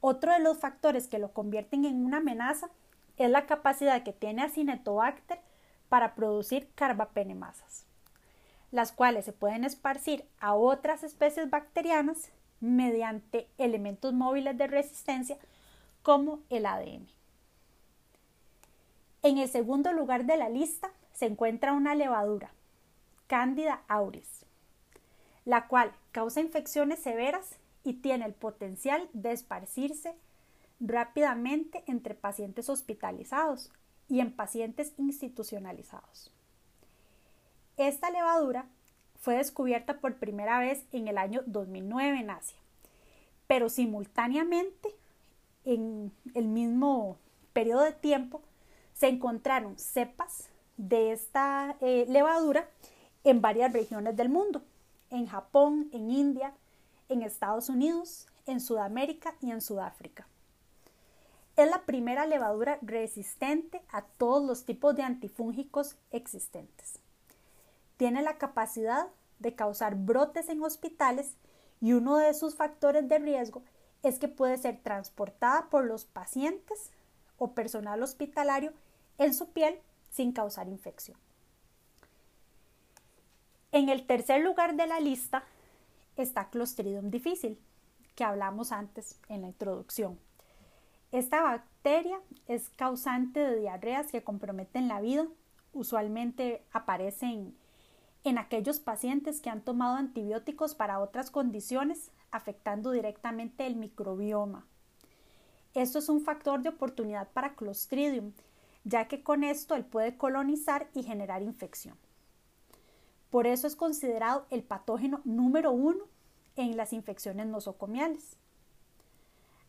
Otro 0.00 0.32
de 0.32 0.38
los 0.38 0.58
factores 0.58 1.08
que 1.08 1.18
lo 1.18 1.32
convierten 1.32 1.84
en 1.84 2.04
una 2.04 2.18
amenaza 2.18 2.70
es 3.16 3.30
la 3.30 3.46
capacidad 3.46 4.02
que 4.02 4.12
tiene 4.12 4.42
Acinetobacter 4.42 5.40
para 5.88 6.14
producir 6.14 6.68
carbapenemasas, 6.74 7.84
las 8.70 8.92
cuales 8.92 9.24
se 9.24 9.32
pueden 9.32 9.64
esparcir 9.64 10.24
a 10.38 10.54
otras 10.54 11.02
especies 11.02 11.50
bacterianas 11.50 12.30
mediante 12.60 13.48
elementos 13.58 14.12
móviles 14.12 14.56
de 14.56 14.66
resistencia 14.66 15.36
como 16.02 16.40
el 16.48 16.66
ADN. 16.66 17.08
En 19.22 19.38
el 19.38 19.48
segundo 19.48 19.92
lugar 19.92 20.26
de 20.26 20.36
la 20.36 20.48
lista 20.48 20.90
se 21.12 21.26
encuentra 21.26 21.72
una 21.72 21.94
levadura, 21.94 22.52
Candida 23.26 23.82
auris, 23.88 24.46
la 25.44 25.66
cual 25.66 25.92
causa 26.12 26.40
infecciones 26.40 27.00
severas 27.00 27.57
y 27.84 27.94
tiene 27.94 28.26
el 28.26 28.34
potencial 28.34 29.08
de 29.12 29.32
esparcirse 29.32 30.14
rápidamente 30.80 31.82
entre 31.86 32.14
pacientes 32.14 32.68
hospitalizados 32.68 33.72
y 34.08 34.20
en 34.20 34.32
pacientes 34.32 34.92
institucionalizados. 34.96 36.32
Esta 37.76 38.10
levadura 38.10 38.66
fue 39.20 39.36
descubierta 39.36 40.00
por 40.00 40.16
primera 40.16 40.58
vez 40.58 40.84
en 40.92 41.08
el 41.08 41.18
año 41.18 41.42
2009 41.46 42.20
en 42.20 42.30
Asia, 42.30 42.58
pero 43.46 43.68
simultáneamente, 43.68 44.88
en 45.64 46.12
el 46.34 46.46
mismo 46.46 47.18
periodo 47.52 47.82
de 47.82 47.92
tiempo, 47.92 48.42
se 48.94 49.08
encontraron 49.08 49.78
cepas 49.78 50.48
de 50.76 51.12
esta 51.12 51.76
eh, 51.80 52.06
levadura 52.08 52.68
en 53.24 53.40
varias 53.40 53.72
regiones 53.72 54.16
del 54.16 54.28
mundo, 54.28 54.62
en 55.10 55.26
Japón, 55.26 55.88
en 55.92 56.10
India, 56.10 56.54
en 57.08 57.22
Estados 57.22 57.68
Unidos, 57.68 58.26
en 58.46 58.60
Sudamérica 58.60 59.34
y 59.40 59.50
en 59.50 59.60
Sudáfrica. 59.60 60.26
Es 61.56 61.68
la 61.68 61.82
primera 61.82 62.26
levadura 62.26 62.78
resistente 62.82 63.82
a 63.90 64.02
todos 64.02 64.46
los 64.46 64.64
tipos 64.64 64.94
de 64.94 65.02
antifúngicos 65.02 65.96
existentes. 66.12 67.00
Tiene 67.96 68.22
la 68.22 68.38
capacidad 68.38 69.08
de 69.40 69.54
causar 69.54 69.96
brotes 69.96 70.48
en 70.48 70.62
hospitales 70.62 71.34
y 71.80 71.92
uno 71.92 72.16
de 72.16 72.34
sus 72.34 72.54
factores 72.54 73.08
de 73.08 73.18
riesgo 73.18 73.62
es 74.02 74.18
que 74.18 74.28
puede 74.28 74.56
ser 74.56 74.80
transportada 74.82 75.68
por 75.68 75.84
los 75.84 76.04
pacientes 76.04 76.90
o 77.38 77.52
personal 77.52 78.02
hospitalario 78.02 78.72
en 79.18 79.34
su 79.34 79.50
piel 79.50 79.80
sin 80.10 80.32
causar 80.32 80.68
infección. 80.68 81.18
En 83.72 83.88
el 83.88 84.06
tercer 84.06 84.42
lugar 84.42 84.76
de 84.76 84.86
la 84.86 85.00
lista 85.00 85.44
está 86.22 86.50
Clostridium 86.50 87.10
difficile, 87.10 87.58
que 88.14 88.24
hablamos 88.24 88.72
antes 88.72 89.18
en 89.28 89.42
la 89.42 89.48
introducción. 89.48 90.18
Esta 91.12 91.42
bacteria 91.42 92.20
es 92.46 92.68
causante 92.70 93.40
de 93.40 93.60
diarreas 93.60 94.10
que 94.10 94.22
comprometen 94.22 94.88
la 94.88 95.00
vida. 95.00 95.26
Usualmente 95.72 96.62
aparecen 96.72 97.56
en 98.24 98.38
aquellos 98.38 98.80
pacientes 98.80 99.40
que 99.40 99.48
han 99.48 99.62
tomado 99.62 99.96
antibióticos 99.96 100.74
para 100.74 101.00
otras 101.00 101.30
condiciones, 101.30 102.10
afectando 102.30 102.90
directamente 102.90 103.66
el 103.66 103.76
microbioma. 103.76 104.66
Esto 105.74 105.98
es 105.98 106.08
un 106.08 106.20
factor 106.20 106.60
de 106.62 106.70
oportunidad 106.70 107.28
para 107.28 107.54
Clostridium, 107.54 108.32
ya 108.84 109.08
que 109.08 109.22
con 109.22 109.44
esto 109.44 109.74
él 109.76 109.84
puede 109.84 110.16
colonizar 110.16 110.88
y 110.94 111.04
generar 111.04 111.42
infección. 111.42 111.96
Por 113.30 113.46
eso 113.46 113.66
es 113.66 113.76
considerado 113.76 114.46
el 114.50 114.62
patógeno 114.62 115.20
número 115.24 115.72
uno 115.72 116.04
en 116.56 116.76
las 116.76 116.92
infecciones 116.92 117.46
nosocomiales. 117.46 118.36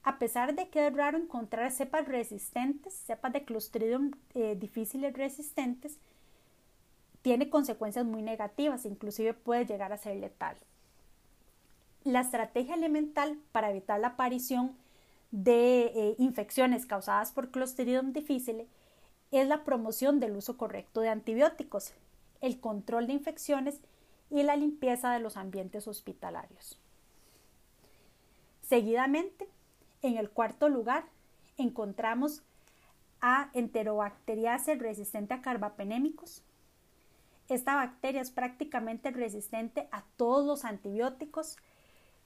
A 0.03 0.17
pesar 0.17 0.55
de 0.55 0.69
que 0.69 0.87
es 0.87 0.95
raro 0.95 1.17
encontrar 1.17 1.71
cepas 1.71 2.07
resistentes, 2.07 2.93
cepas 2.93 3.33
de 3.33 3.43
Clostridium 3.43 4.11
eh, 4.33 4.55
difíciles 4.55 5.13
resistentes, 5.13 5.97
tiene 7.21 7.49
consecuencias 7.49 8.05
muy 8.05 8.21
negativas, 8.21 8.85
inclusive 8.85 9.33
puede 9.33 9.65
llegar 9.65 9.91
a 9.91 9.97
ser 9.97 10.15
letal. 10.15 10.57
La 12.05 12.21
estrategia 12.21 12.75
elemental 12.75 13.37
para 13.51 13.71
evitar 13.71 13.99
la 13.99 14.09
aparición 14.09 14.75
de 15.31 15.91
eh, 15.93 16.15
infecciones 16.17 16.85
causadas 16.85 17.33
por 17.33 17.51
Clostridium 17.51 18.13
difficile 18.13 18.67
es 19.31 19.47
la 19.47 19.63
promoción 19.65 20.19
del 20.19 20.35
uso 20.37 20.57
correcto 20.57 21.01
de 21.01 21.09
antibióticos, 21.09 21.93
el 22.41 22.59
control 22.59 23.07
de 23.07 23.13
infecciones 23.13 23.81
y 24.29 24.43
la 24.43 24.55
limpieza 24.55 25.11
de 25.11 25.19
los 25.19 25.37
ambientes 25.37 25.87
hospitalarios. 25.87 26.79
Seguidamente, 28.61 29.47
en 30.01 30.17
el 30.17 30.29
cuarto 30.29 30.69
lugar, 30.69 31.05
encontramos 31.57 32.43
a 33.21 33.49
Enterobacteriaceae 33.53 34.75
resistente 34.75 35.33
a 35.33 35.41
carbapenémicos, 35.41 36.43
esta 37.49 37.75
bacteria 37.75 38.21
es 38.21 38.29
prácticamente 38.29 39.09
resistente 39.09 39.89
a 39.91 40.03
todos 40.17 40.45
los 40.45 40.65
antibióticos, 40.65 41.57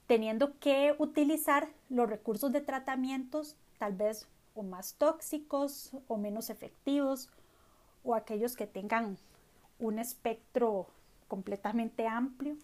teniendo 0.05 0.59
que 0.59 0.95
utilizar 0.99 1.69
los 1.89 2.09
recursos 2.09 2.51
de 2.51 2.59
tratamientos 2.59 3.55
tal 3.79 3.93
vez 3.93 4.27
o 4.53 4.63
más 4.63 4.95
tóxicos 4.95 5.91
o 6.07 6.17
menos 6.17 6.49
efectivos 6.49 7.29
o 8.03 8.15
aquellos 8.15 8.57
que 8.57 8.67
tengan 8.67 9.17
un 9.79 9.99
espectro 9.99 10.87
completamente 11.27 12.07
amplio. 12.07 12.57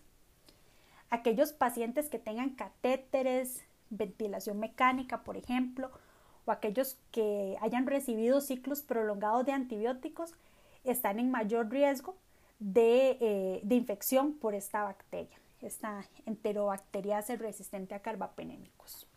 Aquellos 1.10 1.54
pacientes 1.54 2.10
que 2.10 2.20
tengan 2.20 2.52
catéteres, 2.52 3.64
ventilación 3.90 4.60
mecánica, 4.60 5.24
por 5.24 5.38
ejemplo, 5.38 5.92
o 6.46 6.52
aquellos 6.52 6.98
que 7.12 7.58
hayan 7.62 7.88
recibido 7.88 8.42
ciclos 8.42 8.82
prolongados 8.82 9.46
de 9.46 9.52
antibióticos, 9.52 10.34
están 10.84 11.20
en 11.20 11.32
mayor 11.32 11.70
riesgo 11.70 12.16
eh, 12.76 13.62
de, 13.64 13.76
infección 13.76 14.34
por 14.34 14.54
esta 14.54 14.84
bacteria, 14.84 15.38
esta 15.62 16.06
enterobacteriase 16.26 17.38
resistente 17.38 17.96
a 17.96 18.02
carbapenémicos. 18.02 19.08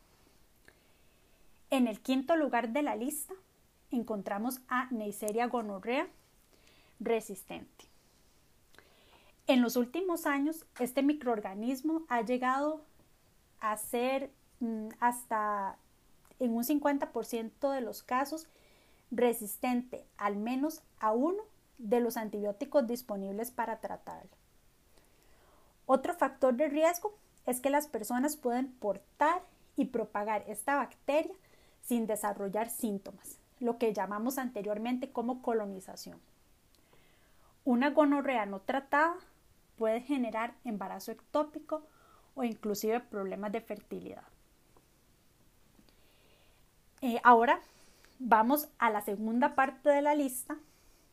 En 1.70 1.88
el 1.88 2.00
quinto 2.00 2.36
lugar 2.36 2.70
de 2.70 2.82
la 2.82 2.94
lista 2.94 3.34
encontramos 3.90 4.60
a 4.68 4.86
Neisseria 4.90 5.46
gonorrea 5.46 6.06
resistente. 7.04 7.86
En 9.46 9.60
los 9.60 9.76
últimos 9.76 10.26
años, 10.26 10.64
este 10.78 11.02
microorganismo 11.02 12.02
ha 12.08 12.22
llegado 12.22 12.84
a 13.60 13.76
ser 13.76 14.30
mm, 14.60 14.88
hasta 15.00 15.76
en 16.38 16.54
un 16.54 16.64
50% 16.64 17.70
de 17.70 17.80
los 17.80 18.02
casos 18.02 18.46
resistente 19.10 20.04
al 20.16 20.36
menos 20.36 20.82
a 20.98 21.12
uno 21.12 21.42
de 21.78 22.00
los 22.00 22.16
antibióticos 22.16 22.86
disponibles 22.86 23.50
para 23.50 23.80
tratarlo. 23.80 24.30
Otro 25.86 26.14
factor 26.14 26.54
de 26.54 26.68
riesgo 26.68 27.14
es 27.46 27.60
que 27.60 27.70
las 27.70 27.86
personas 27.88 28.36
pueden 28.36 28.72
portar 28.72 29.42
y 29.76 29.86
propagar 29.86 30.44
esta 30.48 30.76
bacteria 30.76 31.34
sin 31.82 32.06
desarrollar 32.06 32.70
síntomas, 32.70 33.38
lo 33.58 33.78
que 33.78 33.92
llamamos 33.92 34.38
anteriormente 34.38 35.10
como 35.10 35.42
colonización. 35.42 36.20
Una 37.64 37.90
gonorrea 37.90 38.46
no 38.46 38.60
tratada 38.60 39.14
puede 39.76 40.00
generar 40.00 40.54
embarazo 40.64 41.12
ectópico 41.12 41.86
o 42.34 42.44
inclusive 42.44 43.00
problemas 43.00 43.52
de 43.52 43.60
fertilidad. 43.60 44.24
Eh, 47.00 47.20
ahora 47.24 47.60
vamos 48.18 48.68
a 48.78 48.90
la 48.90 49.00
segunda 49.00 49.54
parte 49.54 49.90
de 49.90 50.02
la 50.02 50.14
lista 50.14 50.56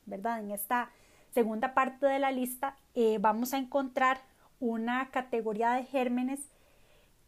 ¿verdad? 0.09 0.39
En 0.39 0.51
esta 0.51 0.89
segunda 1.33 1.73
parte 1.73 2.05
de 2.05 2.19
la 2.19 2.31
lista 2.31 2.75
eh, 2.95 3.17
vamos 3.19 3.53
a 3.53 3.57
encontrar 3.57 4.21
una 4.59 5.09
categoría 5.11 5.71
de 5.71 5.85
gérmenes 5.85 6.39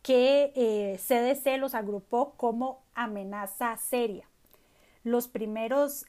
que 0.02 0.52
eh, 0.56 0.98
CDC 0.98 1.60
los 1.60 1.76
agrupó 1.76 2.34
como 2.34 2.84
amenaza 2.96 3.78
seria. 3.78 4.28
Los 5.04 5.28
primeros 5.28 6.06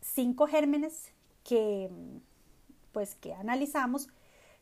cinco 0.00 0.46
gérmenes 0.46 1.13
que, 1.44 1.90
pues, 2.92 3.14
que 3.14 3.34
analizamos 3.34 4.08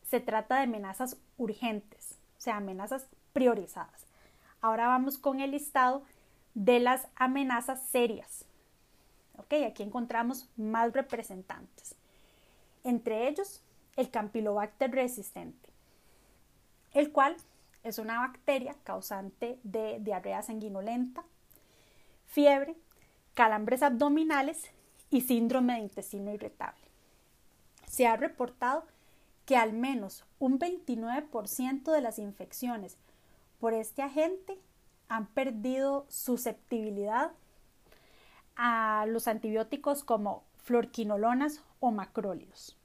se 0.03 0.19
trata 0.19 0.57
de 0.57 0.63
amenazas 0.63 1.17
urgentes, 1.37 2.19
o 2.37 2.41
sea, 2.41 2.57
amenazas 2.57 3.07
priorizadas. 3.31 4.05
Ahora 4.61 4.87
vamos 4.87 5.17
con 5.17 5.39
el 5.39 5.51
listado 5.51 6.03
de 6.53 6.79
las 6.79 7.07
amenazas 7.15 7.81
serias. 7.87 8.45
Aquí 9.67 9.83
encontramos 9.83 10.49
más 10.57 10.93
representantes. 10.93 11.95
Entre 12.83 13.27
ellos, 13.27 13.61
el 13.95 14.09
Campylobacter 14.09 14.91
resistente, 14.91 15.69
el 16.93 17.11
cual 17.11 17.35
es 17.83 17.99
una 17.99 18.19
bacteria 18.19 18.75
causante 18.83 19.59
de 19.63 19.99
diarrea 19.99 20.41
sanguinolenta, 20.41 21.23
fiebre, 22.25 22.75
calambres 23.35 23.83
abdominales 23.83 24.71
y 25.13 25.21
síndrome 25.21 25.73
de 25.73 25.79
intestino 25.79 26.33
irritable. 26.33 26.81
Se 27.87 28.07
ha 28.07 28.17
reportado 28.17 28.85
que 29.45 29.55
al 29.55 29.73
menos 29.73 30.25
un 30.39 30.59
29% 30.59 31.91
de 31.91 32.01
las 32.01 32.17
infecciones 32.17 32.97
por 33.59 33.73
este 33.73 34.01
agente 34.01 34.57
han 35.09 35.27
perdido 35.27 36.05
susceptibilidad 36.09 37.31
a 38.55 39.05
los 39.07 39.27
antibióticos 39.27 40.03
como 40.03 40.43
fluorquinolonas 40.63 41.61
o 41.79 41.91
macrólidos. 41.91 42.77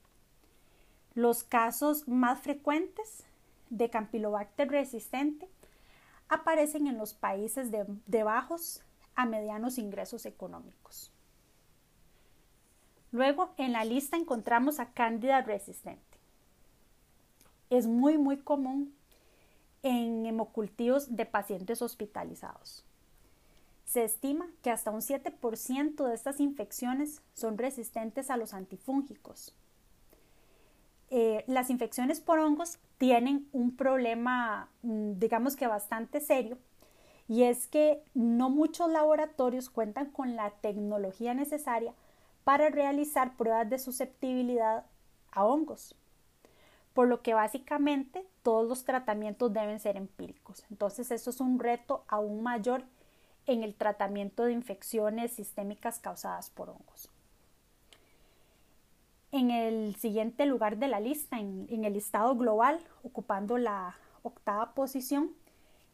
Los 1.14 1.42
casos 1.44 2.06
más 2.08 2.40
frecuentes 2.40 3.24
de 3.70 3.90
Campylobacter 3.90 4.68
resistente 4.68 5.48
aparecen 6.28 6.86
en 6.86 6.98
los 6.98 7.14
países 7.14 7.70
de, 7.70 8.22
bajos 8.22 8.82
a 9.14 9.24
medianos 9.24 9.78
ingresos 9.78 10.26
económicos. 10.26 11.12
Luego 13.10 13.50
en 13.56 13.72
la 13.72 13.84
lista 13.84 14.16
encontramos 14.16 14.80
a 14.80 14.92
Cándida 14.92 15.40
resistente. 15.42 16.02
Es 17.70 17.86
muy 17.86 18.18
muy 18.18 18.38
común 18.38 18.94
en 19.82 20.26
hemocultivos 20.26 21.16
de 21.16 21.24
pacientes 21.26 21.82
hospitalizados. 21.82 22.84
Se 23.84 24.04
estima 24.04 24.46
que 24.62 24.70
hasta 24.70 24.90
un 24.90 25.00
7% 25.00 26.04
de 26.04 26.14
estas 26.14 26.40
infecciones 26.40 27.22
son 27.32 27.56
resistentes 27.56 28.30
a 28.30 28.36
los 28.36 28.52
antifúngicos. 28.52 29.54
Eh, 31.10 31.44
las 31.46 31.70
infecciones 31.70 32.20
por 32.20 32.38
hongos 32.38 32.78
tienen 32.98 33.48
un 33.52 33.74
problema, 33.74 34.68
mm, 34.82 35.12
digamos 35.18 35.56
que 35.56 35.66
bastante 35.66 36.20
serio, 36.20 36.58
y 37.28 37.44
es 37.44 37.66
que 37.66 38.02
no 38.12 38.50
muchos 38.50 38.90
laboratorios 38.90 39.70
cuentan 39.70 40.10
con 40.10 40.36
la 40.36 40.50
tecnología 40.50 41.32
necesaria 41.32 41.94
para 42.44 42.70
realizar 42.70 43.36
pruebas 43.36 43.68
de 43.68 43.78
susceptibilidad 43.78 44.84
a 45.32 45.44
hongos, 45.44 45.94
por 46.94 47.08
lo 47.08 47.22
que 47.22 47.34
básicamente 47.34 48.26
todos 48.42 48.66
los 48.66 48.84
tratamientos 48.84 49.52
deben 49.52 49.80
ser 49.80 49.96
empíricos. 49.96 50.64
Entonces, 50.70 51.10
eso 51.10 51.30
es 51.30 51.40
un 51.40 51.58
reto 51.58 52.04
aún 52.08 52.42
mayor 52.42 52.84
en 53.46 53.62
el 53.62 53.74
tratamiento 53.74 54.44
de 54.44 54.52
infecciones 54.52 55.32
sistémicas 55.32 55.98
causadas 55.98 56.50
por 56.50 56.70
hongos. 56.70 57.10
En 59.30 59.50
el 59.50 59.94
siguiente 59.96 60.46
lugar 60.46 60.78
de 60.78 60.88
la 60.88 61.00
lista, 61.00 61.38
en, 61.38 61.84
el 61.84 61.92
listado 61.92 62.34
global, 62.36 62.80
ocupando 63.02 63.58
la 63.58 63.94
octava 64.22 64.72
posición, 64.72 65.34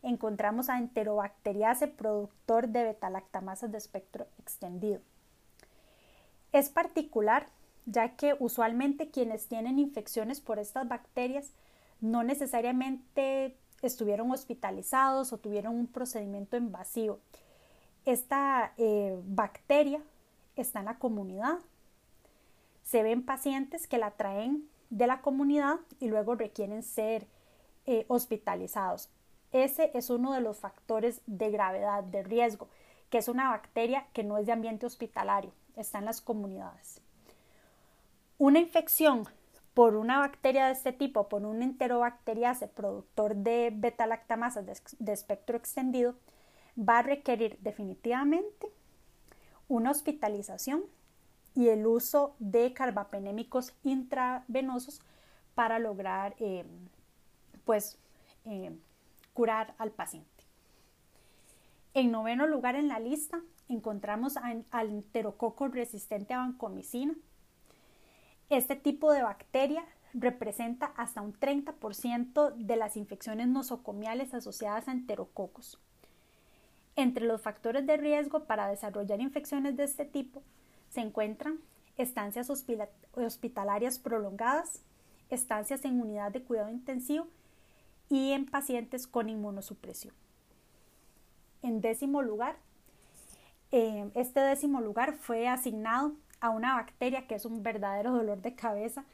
encontramos 0.03 0.69
a 0.69 0.79
Enterobacteriaceae, 0.79 1.89
productor 1.89 2.69
de 2.69 2.85
betalactamasas 2.85 3.73
de 3.73 3.79
espectro 3.79 4.27
extendido. 4.39 5.01
Es 6.55 6.71
particular 6.71 7.49
ya 7.85 8.17
que 8.17 8.35
usualmente 8.39 9.11
quienes 9.11 9.47
tienen 9.47 9.79
infecciones 9.79 10.41
por 10.41 10.59
estas 10.59 10.89
bacterias 10.89 11.53
no 12.01 12.23
necesariamente 12.23 13.59
estuvieron 13.83 14.31
hospitalizados 14.31 15.35
o 15.35 15.39
tuvieron 15.39 15.75
un 15.75 15.87
procedimiento 15.87 16.57
invasivo 16.57 17.21
esta 18.05 18.75
eh, 18.77 19.19
bacteria 19.25 20.01
está 20.57 20.81
en 20.81 20.87
la 20.87 20.99
comunidad. 20.99 21.59
Se 22.83 23.03
ven 23.03 23.25
pacientes 23.25 23.87
que 23.87 23.99
la 23.99 24.13
traen 24.13 24.69
de 24.91 25.07
la 25.07 25.23
comunidad 25.23 25.77
y 26.01 26.09
luego 26.09 26.35
requieren 26.35 26.83
ser 26.83 27.27
eh, 27.87 28.05
hospitalizados. 28.09 29.09
Ese 29.53 29.91
es 29.95 30.11
uno 30.11 30.33
de 30.33 30.41
los 30.41 30.59
factores 30.59 31.23
de 31.27 31.51
gravedad, 31.51 32.05
de 32.05 32.23
riesgo, 32.23 32.69
que 33.09 33.19
es 33.19 33.29
una 33.29 33.51
bacteria 33.51 34.07
que 34.13 34.25
no 34.25 34.37
es 34.37 34.47
de 34.47 34.53
ambiente 34.53 34.87
hospitalario, 34.87 35.53
está 35.77 35.99
en 35.99 36.07
las 36.07 36.21
comunidades. 36.21 37.01
Una 38.39 38.59
infección 38.59 39.29
por 39.75 39.97
una 39.97 40.19
bacteria 40.19 40.67
de 40.67 40.73
este 40.73 40.93
tipo, 40.93 41.29
por 41.29 41.45
un 41.45 41.63
enterobacteriase 41.63 42.69
productor 42.69 43.35
de 43.37 43.73
beta-lactamasas 43.75 44.65
de 44.99 45.13
espectro 45.13 45.57
extendido, 45.57 46.15
va 46.79 46.99
a 46.99 47.03
requerir 47.03 47.59
definitivamente 47.61 48.69
una 49.69 49.91
hospitalización 49.91 50.85
y 51.55 51.69
el 51.69 51.87
uso 51.87 52.35
de 52.39 52.73
carbapenémicos 52.73 53.75
intravenosos 53.85 55.01
para 55.55 55.79
lograr 55.79 56.35
eh, 56.39 56.65
pues, 57.65 57.99
eh, 58.45 58.77
curar 59.33 59.75
al 59.79 59.91
paciente. 59.91 60.29
En 61.95 62.11
noveno 62.11 62.47
lugar 62.47 62.75
en 62.75 62.89
la 62.89 62.99
lista 62.99 63.41
encontramos 63.69 64.37
al 64.37 64.91
enterococo 64.91 65.69
resistente 65.69 66.35
a 66.35 66.39
vancomicina. 66.39 67.15
Este 68.51 68.77
tipo 68.77 69.13
de 69.13 69.23
bacteria 69.23 69.85
representa 70.13 70.87
hasta 70.97 71.23
un 71.23 71.33
30% 71.33 72.55
de 72.55 72.77
las 72.77 72.97
infecciones 72.97 73.49
nosocomiales 73.49 74.33
asociadas 74.35 74.89
a 74.89 74.93
enterococos. 74.93 75.81
Entre 76.97 77.25
los 77.25 77.43
factores 77.43 77.87
de 77.87 77.97
riesgo 77.97 78.45
para 78.45 78.69
desarrollar 78.69 79.21
infecciones 79.21 79.77
de 79.77 79.85
este 79.85 80.05
tipo 80.05 80.43
se 80.91 81.01
encuentran 81.01 81.59
estancias 81.97 82.51
hospitalarias 82.51 83.99
prolongadas, 83.99 84.83
estancias 85.31 85.85
en 85.85 86.01
unidad 86.01 86.31
de 86.31 86.43
cuidado 86.43 86.71
intensivo 86.71 87.27
y 88.09 88.33
en 88.33 88.47
pacientes 88.47 89.09
con 89.09 89.29
inmunosupresión. 89.29 90.15
En 91.63 91.81
décimo 91.81 92.23
lugar, 92.23 92.57
eh, 93.77 94.09
este 94.15 94.39
décimo 94.39 94.81
lugar 94.81 95.15
fue 95.15 95.49
asignado 95.49 96.13
a 96.39 96.51
una 96.51 96.77
bacteria 96.77 97.27
que 97.27 97.35
es 97.35 97.45
un 97.45 97.65
verdadero 97.65 98.13
dolor 98.13 98.41
de 98.41 98.55
cabeza 98.55 99.05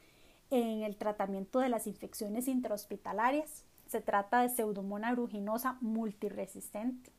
en 0.51 0.83
el 0.83 0.97
tratamiento 0.97 1.57
de 1.57 1.69
las 1.69 1.87
infecciones 1.87 2.47
intrahospitalarias. 2.47 3.65
Se 3.87 4.01
trata 4.01 4.41
de 4.41 4.49
Pseudomonas 4.49 5.09
aeruginosa 5.09 5.77
multiresistente. 5.81 7.11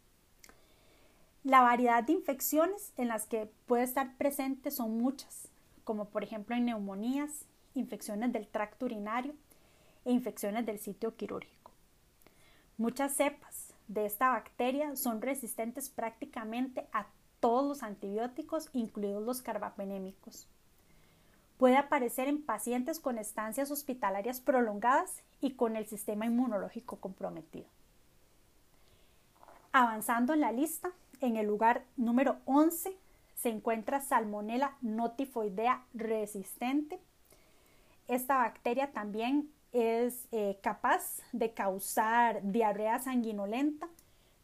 La 1.43 1.63
variedad 1.63 2.05
de 2.05 2.13
infecciones 2.13 2.93
en 2.97 3.09
las 3.09 3.27
que 3.27 3.51
puede 3.67 3.83
estar 3.83 4.17
presente 4.19 4.71
son 4.71 4.97
muchas, 4.97 5.49
como 5.83 6.11
por 6.11 6.23
ejemplo 6.23 6.55
en 6.55 6.67
neumonías, 6.67 7.47
infecciones 7.75 8.33
del 8.33 8.47
tracto 8.47 8.85
urinario 8.85 9.35
e 10.05 10.13
infecciones 10.13 10.65
del 10.65 10.79
sitio 10.79 11.17
quirúrgico. 11.17 11.73
Muchas 12.77 13.17
cepas 13.17 13.75
de 13.89 14.07
esta 14.07 14.29
bacteria 14.29 14.95
son 14.95 15.21
resistentes 15.21 15.91
prácticamente 15.91 16.87
a 16.93 17.09
todos 17.43 17.67
los 17.67 17.83
antibióticos, 17.83 18.71
incluidos 18.73 19.25
los 19.25 19.43
carbapenémicos. 19.43 20.49
Puede 21.59 21.77
aparecer 21.77 22.29
en 22.29 22.41
pacientes 22.41 23.01
con 23.01 23.19
estancias 23.19 23.73
hospitalarias 23.73 24.41
prolongadas 24.41 25.25
y 25.41 25.55
con 25.55 25.75
el 25.75 25.89
sistema 25.89 26.25
inmunológico 26.25 26.97
comprometido. 27.01 27.67
Avanzando 29.73 30.35
en 30.35 30.41
la 30.41 30.53
lista, 30.53 30.93
en 31.21 31.37
el 31.37 31.49
lugar 31.49 31.83
número 31.97 32.37
11 32.45 32.97
se 33.35 33.49
encuentra 33.49 34.01
Salmonella 34.01 34.77
notifoidea 34.81 35.83
resistente. 35.95 37.01
Esta 38.07 38.37
bacteria 38.37 38.93
también 38.93 39.51
es 39.73 40.29
eh, 40.31 40.61
capaz 40.63 41.23
de 41.33 41.53
causar 41.53 42.41
diarrea 42.45 43.01
sanguinolenta, 43.01 43.89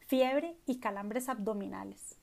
fiebre 0.07 0.57
y 0.65 0.79
calambres 0.79 1.29
abdominales, 1.29 2.17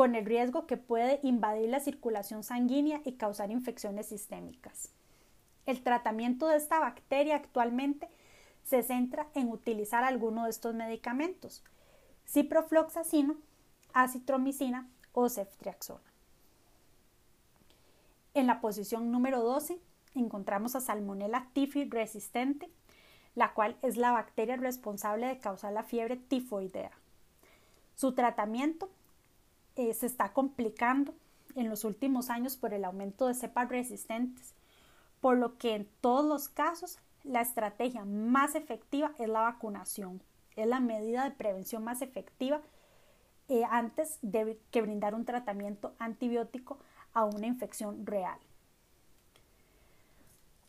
con 0.00 0.14
el 0.14 0.24
riesgo 0.24 0.66
que 0.66 0.78
puede 0.78 1.20
invadir 1.22 1.68
la 1.68 1.78
circulación 1.78 2.42
sanguínea 2.42 3.02
y 3.04 3.16
causar 3.18 3.50
infecciones 3.50 4.06
sistémicas. 4.06 4.88
El 5.66 5.82
tratamiento 5.82 6.48
de 6.48 6.56
esta 6.56 6.80
bacteria 6.80 7.36
actualmente 7.36 8.08
se 8.64 8.82
centra 8.82 9.26
en 9.34 9.50
utilizar 9.50 10.02
alguno 10.02 10.44
de 10.44 10.50
estos 10.52 10.74
medicamentos, 10.74 11.62
ciprofloxacino 12.26 13.36
acitromicina 13.92 14.88
o 15.12 15.28
ceftriaxona. 15.28 16.10
En 18.32 18.46
la 18.46 18.62
posición 18.62 19.12
número 19.12 19.42
12 19.42 19.78
encontramos 20.14 20.76
a 20.76 20.80
Salmonella 20.80 21.50
typhi 21.52 21.84
resistente, 21.84 22.70
la 23.34 23.52
cual 23.52 23.76
es 23.82 23.98
la 23.98 24.12
bacteria 24.12 24.56
responsable 24.56 25.26
de 25.26 25.38
causar 25.40 25.74
la 25.74 25.82
fiebre 25.82 26.16
tifoidea. 26.16 26.92
Su 27.96 28.14
tratamiento 28.14 28.88
eh, 29.80 29.94
se 29.94 30.04
está 30.04 30.34
complicando 30.34 31.14
en 31.54 31.70
los 31.70 31.84
últimos 31.84 32.28
años 32.28 32.58
por 32.58 32.74
el 32.74 32.84
aumento 32.84 33.26
de 33.26 33.32
cepas 33.32 33.70
resistentes, 33.70 34.54
por 35.22 35.38
lo 35.38 35.56
que 35.56 35.74
en 35.74 35.88
todos 36.02 36.22
los 36.26 36.50
casos 36.50 36.98
la 37.24 37.40
estrategia 37.40 38.04
más 38.04 38.54
efectiva 38.56 39.12
es 39.18 39.26
la 39.30 39.40
vacunación. 39.40 40.22
Es 40.54 40.66
la 40.66 40.80
medida 40.80 41.24
de 41.24 41.30
prevención 41.30 41.82
más 41.82 42.02
efectiva 42.02 42.60
eh, 43.48 43.62
antes 43.70 44.18
de 44.20 44.60
que 44.70 44.82
brindar 44.82 45.14
un 45.14 45.24
tratamiento 45.24 45.94
antibiótico 45.98 46.78
a 47.14 47.24
una 47.24 47.46
infección 47.46 48.04
real. 48.04 48.38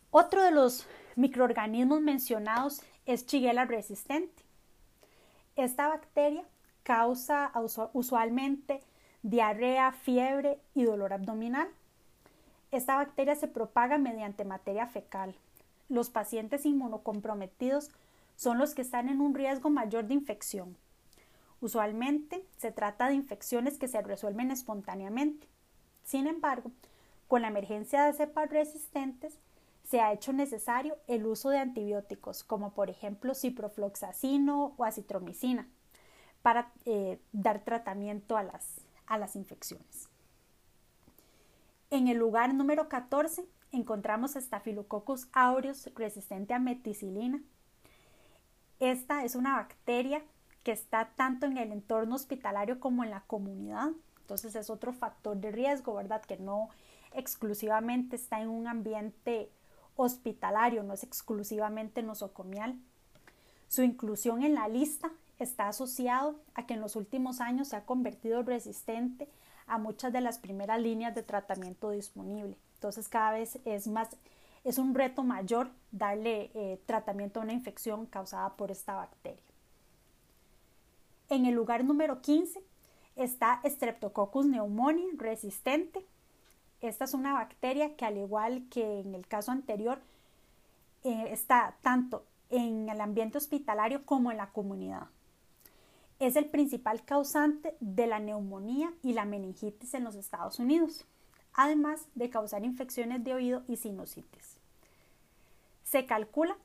Otro 0.10 0.42
de 0.42 0.52
los 0.52 0.88
microorganismos 1.18 2.00
mencionados 2.00 2.82
es 3.06 3.26
Shigella 3.26 3.66
resistente. 3.66 4.42
Esta 5.58 5.90
bacteria 5.90 6.46
causa 6.84 7.52
usualmente 7.92 8.82
diarrea, 9.24 9.92
fiebre 9.92 10.60
y 10.74 10.84
dolor 10.84 11.14
abdominal. 11.14 11.68
Esta 12.72 12.96
bacteria 12.96 13.36
se 13.36 13.48
propaga 13.48 13.98
mediante 13.98 14.46
materia 14.46 14.88
fecal. 14.88 15.36
Los 15.90 16.10
pacientes 16.10 16.66
inmunocomprometidos 16.66 17.92
son 18.36 18.58
los 18.58 18.74
que 18.74 18.82
están 18.82 19.10
en 19.10 19.22
un 19.22 19.36
riesgo 19.36 19.70
mayor 19.70 20.06
de 20.06 20.14
infección. 20.14 20.78
Usualmente 21.60 22.44
se 22.58 22.72
trata 22.72 23.08
de 23.08 23.14
infecciones 23.14 23.78
que 23.78 23.88
se 23.88 24.02
resuelven 24.02 24.52
espontáneamente. 24.52 25.48
Sin 26.04 26.28
embargo, 26.28 26.72
con 27.28 27.44
la 27.44 27.50
emergencia 27.50 28.06
de 28.06 28.14
cepas 28.14 28.50
resistentes, 28.50 29.38
se 29.84 30.00
ha 30.00 30.14
hecho 30.14 30.34
necesario 30.34 30.98
el 31.08 31.26
uso 31.26 31.50
de 31.50 31.60
antibióticos, 31.60 32.44
como 32.44 32.74
por 32.74 32.90
ejemplo 32.90 33.36
ciprofloxacino 33.36 34.74
o 34.78 34.86
acitromicina, 34.86 35.68
para 36.42 36.72
eh, 36.86 37.20
dar 37.32 37.64
tratamiento 37.64 38.38
a 38.38 38.44
las, 38.44 38.82
a 39.12 39.18
las 39.18 39.36
infecciones. 39.36 40.08
En 41.90 42.08
el 42.08 42.18
lugar 42.18 42.54
número 42.54 42.88
14 42.88 43.46
encontramos 43.74 44.36
Staphylococcus 44.36 45.28
aureus 45.34 45.90
resistente 45.96 46.54
a 46.54 46.60
meticilina. 46.60 47.44
Esta 48.80 49.26
es 49.26 49.36
una 49.36 49.58
bacteria 49.58 50.24
que 50.64 50.72
está 50.72 51.12
tanto 51.18 51.46
en 51.46 51.58
el 51.58 51.74
entorno 51.74 52.16
hospitalario 52.16 52.80
como 52.80 53.04
en 53.04 53.10
la 53.10 53.22
comunidad. 53.28 53.90
Entonces 54.22 54.56
es 54.56 54.70
otro 54.70 54.94
factor 54.94 55.36
de 55.36 55.52
riesgo, 55.52 55.94
¿verdad? 55.94 56.22
Que 56.22 56.38
no 56.38 56.70
exclusivamente 57.14 58.16
está 58.16 58.40
en 58.40 58.48
un 58.48 58.70
ambiente 58.70 59.52
hospitalario, 59.98 60.84
no 60.84 60.94
es 60.94 61.04
exclusivamente 61.04 62.02
nosocomial. 62.02 62.80
Su 63.68 63.84
inclusión 63.84 64.44
en 64.44 64.54
la 64.54 64.70
lista 64.70 65.12
está 65.44 65.68
asociado 65.68 66.40
a 66.54 66.66
que 66.66 66.74
en 66.74 66.82
los 66.82 66.96
últimos 66.96 67.42
años 67.42 67.70
se 67.70 67.76
ha 67.76 67.86
convertido 67.86 68.44
resistente 68.44 69.28
a 69.68 69.78
muchas 69.78 70.14
de 70.14 70.22
las 70.22 70.38
primeras 70.38 70.82
líneas 70.82 71.16
de 71.16 71.24
tratamiento 71.24 71.92
disponible. 71.92 72.58
Entonces 72.76 73.08
cada 73.08 73.32
vez 73.32 73.60
es 73.66 73.88
más, 73.88 74.10
es 74.64 74.78
un 74.78 74.94
reto 74.94 75.24
mayor 75.24 75.70
darle 75.92 76.52
eh, 76.54 76.80
tratamiento 76.86 77.40
a 77.40 77.44
una 77.44 77.54
infección 77.54 78.06
causada 78.06 78.56
por 78.56 78.72
esta 78.72 78.96
bacteria. 78.96 79.42
En 81.30 81.46
el 81.46 81.56
lugar 81.56 81.84
número 81.84 82.22
15 82.22 82.62
está 83.16 83.62
Streptococcus 83.66 84.46
pneumoniae 84.46 85.12
resistente. 85.18 86.06
Esta 86.82 87.06
es 87.06 87.14
una 87.14 87.34
bacteria 87.34 87.96
que 87.96 88.06
al 88.06 88.18
igual 88.18 88.68
que 88.70 89.00
en 89.00 89.16
el 89.16 89.28
caso 89.28 89.52
anterior 89.52 90.02
eh, 91.04 91.30
está 91.30 91.78
tanto 91.82 92.26
en 92.50 92.90
el 92.90 93.00
ambiente 93.00 93.38
hospitalario 93.38 94.06
como 94.06 94.32
en 94.32 94.38
la 94.38 94.52
comunidad 94.52 95.08
es 96.22 96.36
el 96.36 96.46
principal 96.46 97.04
causante 97.04 97.76
de 97.80 98.06
la 98.06 98.20
neumonía 98.20 98.94
y 99.02 99.14
la 99.14 99.26
meningitis 99.26 99.96
en 99.96 100.04
los 100.04 100.14
Estados 100.14 100.60
Unidos, 100.60 101.04
además 101.52 102.06
de 102.14 102.30
causar 102.30 102.64
infecciones 102.64 103.24
de 103.24 103.34
oído 103.34 103.64
y 103.68 103.78
sinusitis. 103.78 104.58
Se 105.84 106.06
calcula 106.06 106.56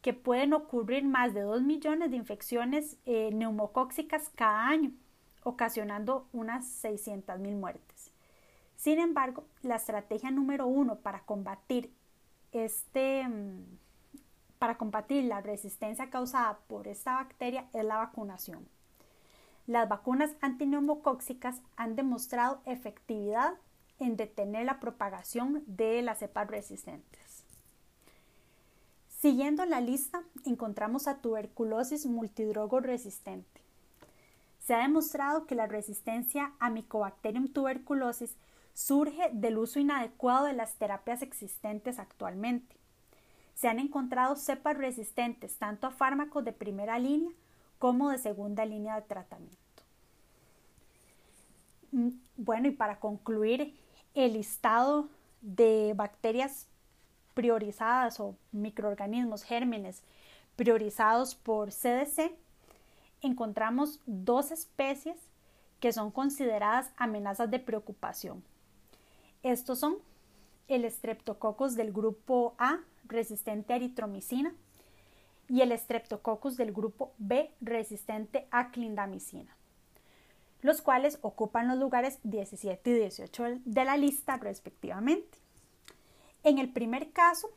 que 0.00 0.14
pueden 0.14 0.54
ocurrir 0.54 1.04
más 1.04 1.34
de 1.34 1.42
2 1.42 1.60
millones 1.60 2.10
de 2.10 2.16
infecciones 2.16 2.96
eh, 3.04 3.30
neumocóxicas 3.30 4.30
cada 4.34 4.68
año, 4.68 4.92
ocasionando 5.44 6.26
unas 6.32 6.66
600 6.66 7.38
mil 7.40 7.56
muertes. 7.56 8.10
Sin 8.76 9.00
embargo, 9.00 9.44
la 9.60 9.76
estrategia 9.76 10.30
número 10.30 10.66
uno 10.66 11.00
para 11.00 11.20
combatir 11.24 11.92
este, 12.52 13.28
mm, 13.28 13.64
para 14.58 14.78
combatir 14.78 15.24
la 15.24 15.42
resistencia 15.42 16.08
causada 16.08 16.58
por 16.68 16.88
esta 16.88 17.16
bacteria 17.16 17.68
es 17.74 17.84
la 17.84 17.98
vacunación. 17.98 18.66
Las 19.68 19.86
vacunas 19.86 20.30
antineumocóxicas 20.40 21.60
han 21.76 21.94
demostrado 21.94 22.62
efectividad 22.64 23.52
en 23.98 24.16
detener 24.16 24.64
la 24.64 24.80
propagación 24.80 25.62
de 25.66 26.00
las 26.00 26.20
cepas 26.20 26.48
resistentes. 26.48 27.44
Siguiendo 29.10 29.66
la 29.66 29.82
lista, 29.82 30.22
encontramos 30.46 31.06
a 31.06 31.18
tuberculosis 31.18 32.06
multidrogo 32.06 32.80
resistente. 32.80 33.60
Se 34.64 34.72
ha 34.72 34.78
demostrado 34.78 35.44
que 35.44 35.54
la 35.54 35.66
resistencia 35.66 36.54
a 36.60 36.70
Mycobacterium 36.70 37.48
tuberculosis 37.48 38.36
surge 38.72 39.28
del 39.34 39.58
uso 39.58 39.78
inadecuado 39.80 40.46
de 40.46 40.54
las 40.54 40.76
terapias 40.76 41.20
existentes 41.20 41.98
actualmente. 41.98 42.74
Se 43.54 43.68
han 43.68 43.80
encontrado 43.80 44.34
cepas 44.36 44.78
resistentes 44.78 45.58
tanto 45.58 45.86
a 45.86 45.90
fármacos 45.90 46.42
de 46.46 46.54
primera 46.54 46.98
línea 46.98 47.34
como 47.78 48.10
de 48.10 48.18
segunda 48.18 48.64
línea 48.64 48.96
de 48.96 49.02
tratamiento. 49.02 49.56
Mm, 51.92 52.10
bueno, 52.36 52.68
y 52.68 52.72
para 52.72 53.00
concluir, 53.00 53.74
el 54.14 54.34
listado 54.34 55.08
de 55.40 55.92
bacterias 55.94 56.66
priorizadas 57.34 58.18
o 58.20 58.34
microorganismos, 58.52 59.44
gérmenes 59.44 60.02
priorizados 60.56 61.34
por 61.34 61.70
CDC, 61.70 62.32
encontramos 63.22 64.00
dos 64.06 64.50
especies 64.50 65.16
que 65.80 65.92
son 65.92 66.10
consideradas 66.10 66.90
amenazas 66.96 67.50
de 67.50 67.60
preocupación. 67.60 68.42
Estos 69.42 69.78
son 69.78 69.98
el 70.66 70.90
Streptococcus 70.90 71.76
del 71.76 71.92
grupo 71.92 72.54
A, 72.58 72.80
resistente 73.04 73.72
a 73.72 73.76
eritromicina, 73.76 74.52
y 75.48 75.62
el 75.62 75.76
Streptococcus 75.76 76.56
del 76.56 76.72
grupo 76.72 77.14
B, 77.18 77.50
resistente 77.60 78.46
a 78.50 78.70
clindamicina, 78.70 79.56
los 80.60 80.82
cuales 80.82 81.18
ocupan 81.22 81.68
los 81.68 81.78
lugares 81.78 82.18
17 82.24 82.90
y 82.90 82.94
18 82.94 83.44
de 83.64 83.84
la 83.84 83.96
lista 83.96 84.36
respectivamente. 84.36 85.38
En 86.44 86.58
el 86.58 86.70
primer 86.70 87.12
caso, 87.12 87.48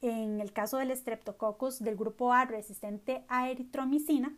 en 0.00 0.40
el 0.40 0.52
caso 0.52 0.78
del 0.78 0.96
Streptococcus 0.96 1.80
del 1.80 1.96
grupo 1.96 2.32
A 2.32 2.46
resistente 2.46 3.24
a 3.28 3.50
eritromicina, 3.50 4.34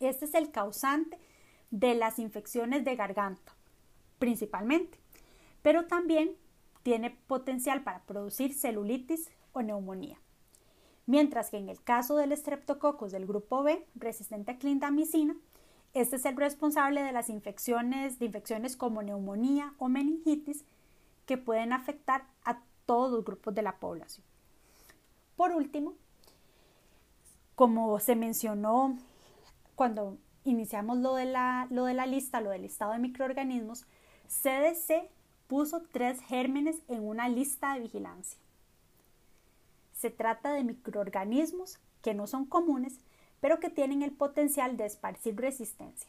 este 0.00 0.26
es 0.26 0.34
el 0.34 0.50
causante 0.50 1.18
de 1.70 1.94
las 1.94 2.18
infecciones 2.18 2.84
de 2.84 2.96
garganta, 2.96 3.54
principalmente, 4.18 4.98
pero 5.62 5.86
también 5.86 6.36
tiene 6.82 7.10
potencial 7.10 7.82
para 7.82 8.02
producir 8.02 8.54
celulitis 8.54 9.30
o 9.52 9.62
neumonía 9.62 10.20
mientras 11.06 11.50
que 11.50 11.58
en 11.58 11.68
el 11.68 11.82
caso 11.82 12.16
del 12.16 12.36
Streptococcus 12.36 13.12
del 13.12 13.26
grupo 13.26 13.62
B, 13.62 13.86
resistente 13.94 14.52
a 14.52 14.58
clindamicina, 14.58 15.36
este 15.94 16.16
es 16.16 16.24
el 16.26 16.36
responsable 16.36 17.02
de 17.02 17.12
las 17.12 17.30
infecciones, 17.30 18.18
de 18.18 18.26
infecciones 18.26 18.76
como 18.76 19.02
neumonía 19.02 19.72
o 19.78 19.88
meningitis 19.88 20.64
que 21.24 21.38
pueden 21.38 21.72
afectar 21.72 22.26
a 22.44 22.60
todos 22.84 23.10
los 23.10 23.24
grupos 23.24 23.54
de 23.54 23.62
la 23.62 23.78
población. 23.78 24.24
Por 25.36 25.52
último, 25.52 25.94
como 27.54 27.98
se 28.00 28.14
mencionó 28.14 28.98
cuando 29.74 30.18
iniciamos 30.44 30.98
lo 30.98 31.14
de 31.14 31.24
la, 31.26 31.66
lo 31.70 31.84
de 31.86 31.94
la 31.94 32.06
lista, 32.06 32.40
lo 32.40 32.50
del 32.50 32.62
listado 32.62 32.92
de 32.92 32.98
microorganismos, 32.98 33.86
CDC 34.28 35.08
puso 35.46 35.82
tres 35.92 36.20
gérmenes 36.20 36.76
en 36.88 37.06
una 37.06 37.28
lista 37.28 37.74
de 37.74 37.80
vigilancia. 37.80 38.38
Se 39.96 40.10
trata 40.10 40.52
de 40.52 40.62
microorganismos 40.62 41.78
que 42.02 42.12
no 42.12 42.26
son 42.26 42.44
comunes, 42.44 43.00
pero 43.40 43.58
que 43.58 43.70
tienen 43.70 44.02
el 44.02 44.12
potencial 44.12 44.76
de 44.76 44.84
esparcir 44.84 45.36
resistencia. 45.36 46.08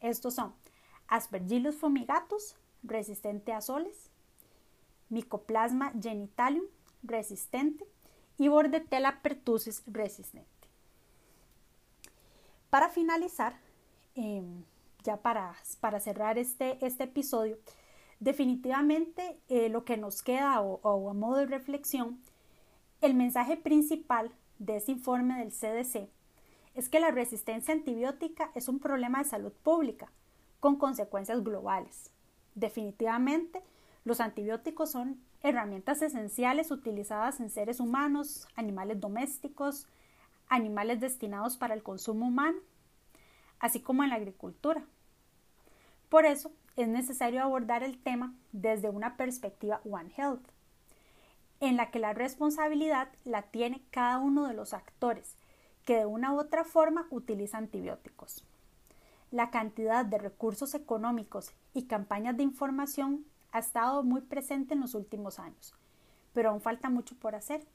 Estos 0.00 0.34
son 0.34 0.52
Aspergillus 1.06 1.76
fumigatus, 1.76 2.56
resistente 2.82 3.52
a 3.52 3.60
soles, 3.60 4.10
Mycoplasma 5.10 5.92
genitalium, 6.00 6.64
resistente, 7.02 7.86
y 8.36 8.48
Bordetella 8.48 9.20
pertussis, 9.22 9.82
resistente. 9.86 10.48
Para 12.70 12.88
finalizar, 12.88 13.60
em, 14.14 14.64
ya 15.04 15.18
para, 15.18 15.54
para, 15.80 16.00
cerrar 16.00 16.38
este, 16.38 16.84
este 16.84 17.04
episodio, 17.04 17.58
definitivamente 18.18 19.38
eh, 19.48 19.68
lo 19.68 19.84
que 19.84 19.96
nos 19.96 20.22
queda 20.22 20.60
o 20.62 21.10
a 21.10 21.12
modo 21.12 21.36
de 21.36 21.46
reflexión 21.46 22.20
el 23.00 23.14
mensaje 23.14 23.56
principal 23.56 24.30
de 24.58 24.76
este 24.76 24.92
informe 24.92 25.38
del 25.38 25.52
CDC 25.52 26.10
es 26.74 26.88
que 26.88 27.00
la 27.00 27.10
resistencia 27.10 27.72
antibiótica 27.72 28.50
es 28.54 28.68
un 28.68 28.78
problema 28.78 29.18
de 29.18 29.28
salud 29.28 29.52
pública 29.52 30.12
con 30.60 30.76
consecuencias 30.76 31.42
globales. 31.42 32.10
Definitivamente, 32.54 33.62
los 34.04 34.20
antibióticos 34.20 34.90
son 34.90 35.18
herramientas 35.42 36.02
esenciales 36.02 36.70
utilizadas 36.70 37.40
en 37.40 37.48
seres 37.48 37.80
humanos, 37.80 38.46
animales 38.54 39.00
domésticos, 39.00 39.86
animales 40.48 41.00
destinados 41.00 41.56
para 41.56 41.74
el 41.74 41.82
consumo 41.82 42.26
humano, 42.26 42.58
así 43.58 43.80
como 43.80 44.04
en 44.04 44.10
la 44.10 44.16
agricultura. 44.16 44.84
Por 46.10 46.26
eso 46.26 46.52
es 46.76 46.88
necesario 46.88 47.42
abordar 47.42 47.82
el 47.82 47.98
tema 47.98 48.34
desde 48.52 48.90
una 48.90 49.16
perspectiva 49.16 49.80
One 49.84 50.12
Health 50.14 50.46
en 51.60 51.76
la 51.76 51.90
que 51.90 51.98
la 51.98 52.14
responsabilidad 52.14 53.08
la 53.24 53.42
tiene 53.42 53.82
cada 53.90 54.18
uno 54.18 54.46
de 54.46 54.54
los 54.54 54.72
actores 54.72 55.36
que 55.84 55.96
de 55.96 56.06
una 56.06 56.32
u 56.32 56.38
otra 56.38 56.64
forma 56.64 57.06
utiliza 57.10 57.58
antibióticos. 57.58 58.44
La 59.30 59.50
cantidad 59.50 60.04
de 60.04 60.18
recursos 60.18 60.74
económicos 60.74 61.52
y 61.74 61.84
campañas 61.84 62.36
de 62.36 62.42
información 62.42 63.24
ha 63.52 63.58
estado 63.58 64.02
muy 64.02 64.20
presente 64.20 64.74
en 64.74 64.80
los 64.80 64.94
últimos 64.94 65.38
años, 65.38 65.74
pero 66.32 66.50
aún 66.50 66.60
falta 66.60 66.90
mucho 66.90 67.14
por 67.16 67.34
hacer. 67.34 67.66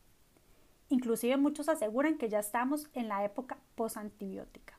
Inclusive 0.89 1.37
muchos 1.37 1.69
aseguran 1.69 2.17
que 2.17 2.29
ya 2.29 2.39
estamos 2.39 2.89
en 2.93 3.07
la 3.07 3.23
época 3.23 3.57
posantibiótica. 3.75 4.77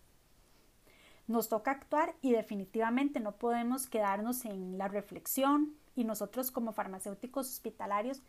Nos 1.26 1.48
toca 1.48 1.72
actuar 1.72 2.14
y 2.22 2.32
definitivamente 2.32 3.18
no 3.18 3.32
podemos 3.32 3.88
quedarnos 3.88 4.44
en 4.44 4.78
la 4.78 4.86
reflexión 4.86 5.74
y 5.96 6.04
nosotros 6.04 6.50
como 6.50 6.72
farmacéuticos 6.72 7.48
hospitalarios 7.48 8.22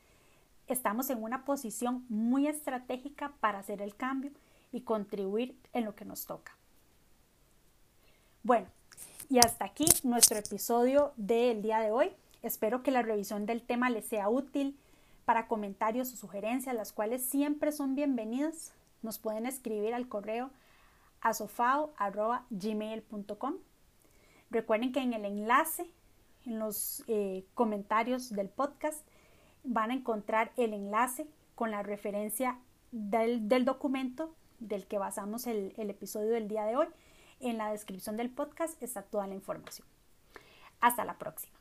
estamos 0.67 1.10
en 1.10 1.23
una 1.23 1.45
posición 1.45 2.06
muy 2.10 2.47
estratégica 2.47 3.32
para 3.39 3.60
hacer 3.60 3.82
el 3.82 3.95
cambio 3.95 4.32
y 4.71 4.82
contribuir 4.82 5.58
en 5.73 5.86
lo 5.86 5.95
que 5.95 6.06
nos 6.06 6.25
toca. 6.25 6.56
Bueno, 8.43 8.67
y 9.30 9.39
hasta 9.39 9.65
aquí 9.65 9.86
nuestro 10.03 10.38
episodio 10.38 11.13
del 11.17 11.62
día 11.62 11.80
de 11.80 11.91
hoy. 11.91 12.12
Espero 12.43 12.84
que 12.84 12.91
la 12.91 13.01
revisión 13.01 13.45
del 13.45 13.62
tema 13.62 13.89
les 13.89 14.06
sea 14.06 14.30
útil 14.30 14.77
para 15.25 15.47
comentarios 15.47 16.13
o 16.13 16.15
sugerencias, 16.15 16.75
las 16.75 16.93
cuales 16.93 17.25
siempre 17.25 17.71
son 17.71 17.95
bienvenidas. 17.95 18.73
Nos 19.01 19.17
pueden 19.19 19.45
escribir 19.45 19.93
al 19.93 20.08
correo 20.08 20.49
asofao.gmail.com. 21.21 23.56
Recuerden 24.49 24.93
que 24.93 25.01
en 25.01 25.13
el 25.13 25.25
enlace, 25.25 25.91
en 26.45 26.60
los 26.60 27.03
eh, 27.08 27.43
comentarios 27.53 28.30
del 28.30 28.49
podcast, 28.49 29.06
van 29.67 29.91
a 29.91 29.93
encontrar 29.93 30.51
el 30.58 30.73
enlace 30.73 31.27
con 31.56 31.71
la 31.71 31.84
referencia 31.84 32.58
del, 32.91 33.47
documento 33.65 34.34
del 34.60 34.88
que 34.88 34.97
basamos 34.97 35.45
el, 35.45 35.73
el 35.77 35.89
episodio 35.89 36.32
del 36.32 36.47
día 36.47 36.65
de 36.65 36.77
hoy. 36.77 36.88
En 37.39 37.58
la 37.58 37.71
descripción 37.71 38.17
del 38.17 38.30
podcast 38.30 38.82
está 38.82 39.03
toda 39.03 39.27
la 39.27 39.36
información. 39.36 39.88
Hasta 40.80 41.06
la 41.06 41.17
próxima. 41.17 41.58